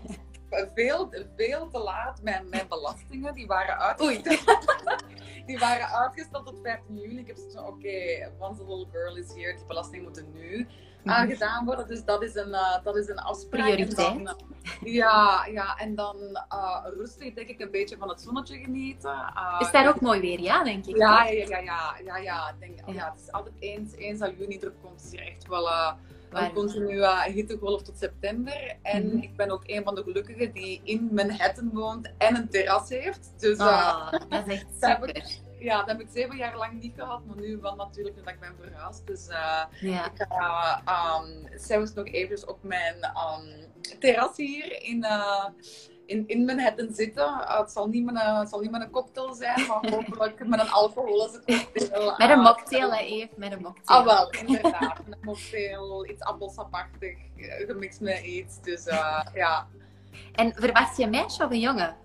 veel, 0.74 1.12
veel 1.36 1.68
te 1.68 1.78
laat 1.78 2.22
mijn, 2.22 2.48
mijn 2.48 2.68
belastingen. 2.68 3.34
Die 3.34 3.46
waren 3.46 3.78
uitgesteld. 3.78 4.74
die 5.46 5.58
waren 5.58 5.88
uitgesteld 5.88 6.46
tot 6.46 6.58
15 6.62 6.96
juni. 6.96 7.18
Ik 7.18 7.26
heb 7.26 7.36
zoiets 7.36 7.54
van, 7.54 7.66
oké, 7.66 7.76
okay, 7.76 8.30
once 8.38 8.62
a 8.62 8.64
little 8.66 8.86
girl 8.92 9.16
is 9.16 9.28
here. 9.34 9.56
Die 9.56 9.66
belastingen 9.66 10.04
moeten 10.04 10.32
nu 10.32 10.66
aangedaan 11.04 11.56
mhm. 11.56 11.64
worden. 11.64 11.86
Dus 11.86 12.04
dat 12.04 12.22
is 12.22 12.34
een, 12.34 12.48
uh, 12.48 12.84
dat 12.84 12.96
is 12.96 13.08
een 13.08 13.18
afspraak. 13.18 13.62
Prioriteit. 13.62 14.24
Dan, 14.24 14.36
ja, 14.84 15.46
ja, 15.46 15.76
en 15.76 15.94
dan 15.94 16.16
uh, 16.52 16.86
rustig 16.96 17.34
denk 17.34 17.48
ik 17.48 17.60
een 17.60 17.70
beetje 17.70 17.96
van 17.96 18.08
het 18.08 18.20
zonnetje 18.20 18.58
genieten. 18.58 19.32
Is 19.58 19.70
daar 19.70 19.88
ook 19.88 20.00
mooi 20.00 20.20
weer, 20.20 20.40
ja, 20.40 20.64
denk 20.64 20.86
ik? 20.86 20.96
Ja, 20.96 21.24
ja, 21.24 21.46
ja, 21.48 21.58
ja, 21.58 21.96
ja, 22.04 22.16
ja, 22.16 22.54
denk, 22.58 22.78
ja. 22.86 22.92
ja 22.92 23.10
het 23.10 23.20
is 23.20 23.32
altijd 23.32 23.54
eens, 23.58 23.92
eens 23.94 24.20
al 24.20 24.30
juni 24.30 24.58
er 24.58 24.72
komt, 24.82 25.02
is 25.04 25.10
hier 25.10 25.26
echt 25.26 25.46
wel 25.46 25.68
een 26.34 26.52
continue 26.52 27.30
hittegolf 27.32 27.82
tot 27.82 27.98
september. 27.98 28.76
En 28.82 29.06
mhm. 29.06 29.16
ik 29.16 29.36
ben 29.36 29.50
ook 29.50 29.62
een 29.66 29.84
van 29.84 29.94
de 29.94 30.02
gelukkigen 30.02 30.52
die 30.52 30.80
in 30.84 31.08
Manhattan 31.12 31.70
woont 31.72 32.12
en 32.18 32.36
een 32.36 32.48
terras 32.48 32.88
heeft. 32.88 33.32
Dus, 33.36 33.58
oh, 33.58 34.12
dat 34.12 34.46
is 34.46 34.52
echt 34.52 34.66
super. 34.80 35.24
ja, 35.58 35.78
dat 35.78 35.86
heb 35.86 36.00
ik 36.00 36.08
zeven 36.12 36.36
jaar 36.36 36.56
lang 36.56 36.80
niet 36.80 36.94
gehad, 36.96 37.24
maar 37.26 37.36
nu 37.36 37.58
wel 37.60 37.74
natuurlijk 37.74 38.16
dat 38.16 38.28
ik 38.28 38.40
ben 38.40 38.54
verhuisd. 38.60 39.06
Dus 39.06 39.28
uh, 39.28 39.62
ja. 39.80 40.06
ik 40.06 40.26
ga 40.28 40.82
um, 41.22 41.48
zelfs 41.58 41.92
nog 41.92 42.06
even 42.06 42.48
op 42.48 42.58
mijn 42.62 42.94
um, 42.94 43.98
terras 43.98 44.36
hier 44.36 44.82
in, 44.82 45.04
uh, 45.04 45.44
in, 46.06 46.24
in 46.26 46.44
Manhattan 46.44 46.88
zitten. 46.92 47.24
Uh, 47.24 47.58
het, 47.58 47.70
zal 47.70 47.86
niet 47.88 48.04
mijn, 48.04 48.16
het 48.38 48.48
zal 48.48 48.60
niet 48.60 48.70
mijn 48.70 48.90
cocktail 48.90 49.34
zijn, 49.34 49.66
maar 49.66 49.90
hopelijk 49.90 50.46
met 50.46 50.60
een 50.60 50.70
alcoholische 50.70 51.42
cocktail. 51.46 52.14
met 52.16 52.30
een 52.30 52.40
mocktail, 52.40 52.92
hè, 52.92 52.98
Eve, 52.98 53.28
met 53.36 53.52
een 53.52 53.62
mocktail. 53.62 53.98
Ah, 53.98 54.04
wel, 54.04 54.30
inderdaad. 54.30 54.98
Met 55.06 55.16
een 55.20 55.24
mocktail, 55.24 56.06
iets 56.06 56.22
appelsapachtig, 56.22 57.18
gemixt 57.36 58.00
met 58.00 58.22
iets. 58.22 58.60
Dus 58.60 58.84
ja. 59.34 59.66
En 60.32 60.52
verwacht 60.54 60.96
je 60.96 61.02
een 61.02 61.10
meisje 61.10 61.44
of 61.44 61.50
een 61.50 61.60
jongen? 61.60 61.96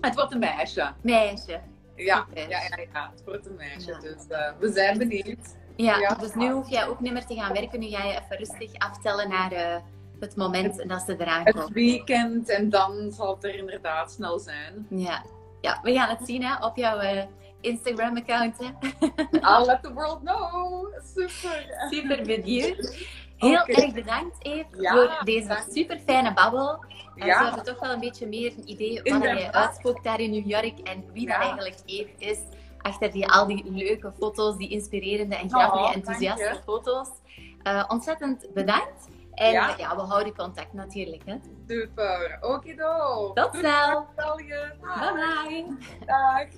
Het 0.00 0.14
wordt 0.14 0.32
een 0.32 0.38
meisje. 0.38 0.92
Meisje. 1.00 1.60
Ja, 1.96 2.26
ja, 2.34 2.42
ja, 2.48 2.60
ja, 2.92 3.10
het 3.10 3.24
wordt 3.24 3.46
een 3.46 3.56
meisje. 3.56 3.98
Dus 4.00 4.24
uh, 4.28 4.50
we 4.58 4.72
zijn 4.72 4.98
benieuwd. 4.98 5.56
Ja, 5.76 6.14
dus 6.14 6.34
nu 6.34 6.50
hoef 6.50 6.68
jij 6.68 6.88
ook 6.88 7.00
niet 7.00 7.12
meer 7.12 7.26
te 7.26 7.34
gaan 7.34 7.52
werken. 7.52 7.80
Nu 7.80 7.88
ga 7.88 8.04
je 8.04 8.12
even 8.12 8.36
rustig 8.36 8.78
aftellen 8.78 9.28
naar 9.28 9.52
uh, 9.52 9.76
het 10.20 10.36
moment 10.36 10.88
dat 10.88 11.02
ze 11.02 11.16
eraan 11.18 11.44
komen. 11.44 11.62
Het 11.62 11.72
weekend 11.72 12.48
en 12.48 12.70
dan 12.70 13.12
zal 13.12 13.34
het 13.34 13.44
er 13.44 13.54
inderdaad 13.54 14.12
snel 14.12 14.38
zijn. 14.38 14.86
Ja, 14.88 15.24
ja 15.60 15.80
we 15.82 15.92
gaan 15.92 16.08
het 16.08 16.26
zien 16.26 16.44
hè, 16.44 16.64
op 16.64 16.76
jouw 16.76 17.00
uh, 17.00 17.22
Instagram-account. 17.60 18.56
I'll 19.50 19.66
let 19.66 19.82
the 19.82 19.92
world 19.92 20.20
know. 20.20 20.86
Super. 21.14 21.88
Super 21.90 22.22
benieuwd. 22.22 22.96
Heel 23.36 23.64
erg 23.64 23.92
bedankt, 23.92 24.36
Eve, 24.38 24.66
voor 24.70 25.20
deze 25.24 25.64
super 25.70 25.98
fijne 26.06 26.32
babbel. 26.32 26.84
En 27.16 27.26
ja. 27.26 27.38
we 27.38 27.44
hadden 27.44 27.64
toch 27.64 27.80
wel 27.80 27.92
een 27.92 28.00
beetje 28.00 28.26
meer 28.26 28.52
een 28.56 28.70
idee 28.70 29.02
wat 29.02 29.22
je 29.22 29.52
uitspookt 29.52 30.04
daar 30.04 30.20
in 30.20 30.30
New 30.30 30.46
York 30.46 30.78
en 30.78 31.04
wie 31.12 31.26
dat 31.26 31.36
eigenlijk 31.36 31.76
Eve 31.86 32.10
is. 32.18 32.38
Achter 32.78 33.12
die, 33.12 33.28
al 33.28 33.46
die 33.46 33.70
leuke 33.70 34.12
foto's, 34.18 34.56
die 34.56 34.68
inspirerende 34.68 35.36
en 35.36 35.50
grappige, 35.50 35.84
oh, 35.84 35.94
enthousiaste 35.94 36.60
foto's. 36.64 37.08
Uh, 37.62 37.84
ontzettend 37.88 38.46
bedankt. 38.54 39.08
En 39.40 39.52
ja, 39.52 39.96
we 39.96 40.02
houden 40.02 40.34
contact 40.34 40.72
natuurlijk. 40.72 41.22
Hè? 41.24 41.36
Super, 41.66 42.38
okido. 42.40 43.32
Tot 43.32 43.54
snel. 43.54 44.06
Bye 44.16 45.12
bye. 45.14 45.76
Dag. 46.06 46.48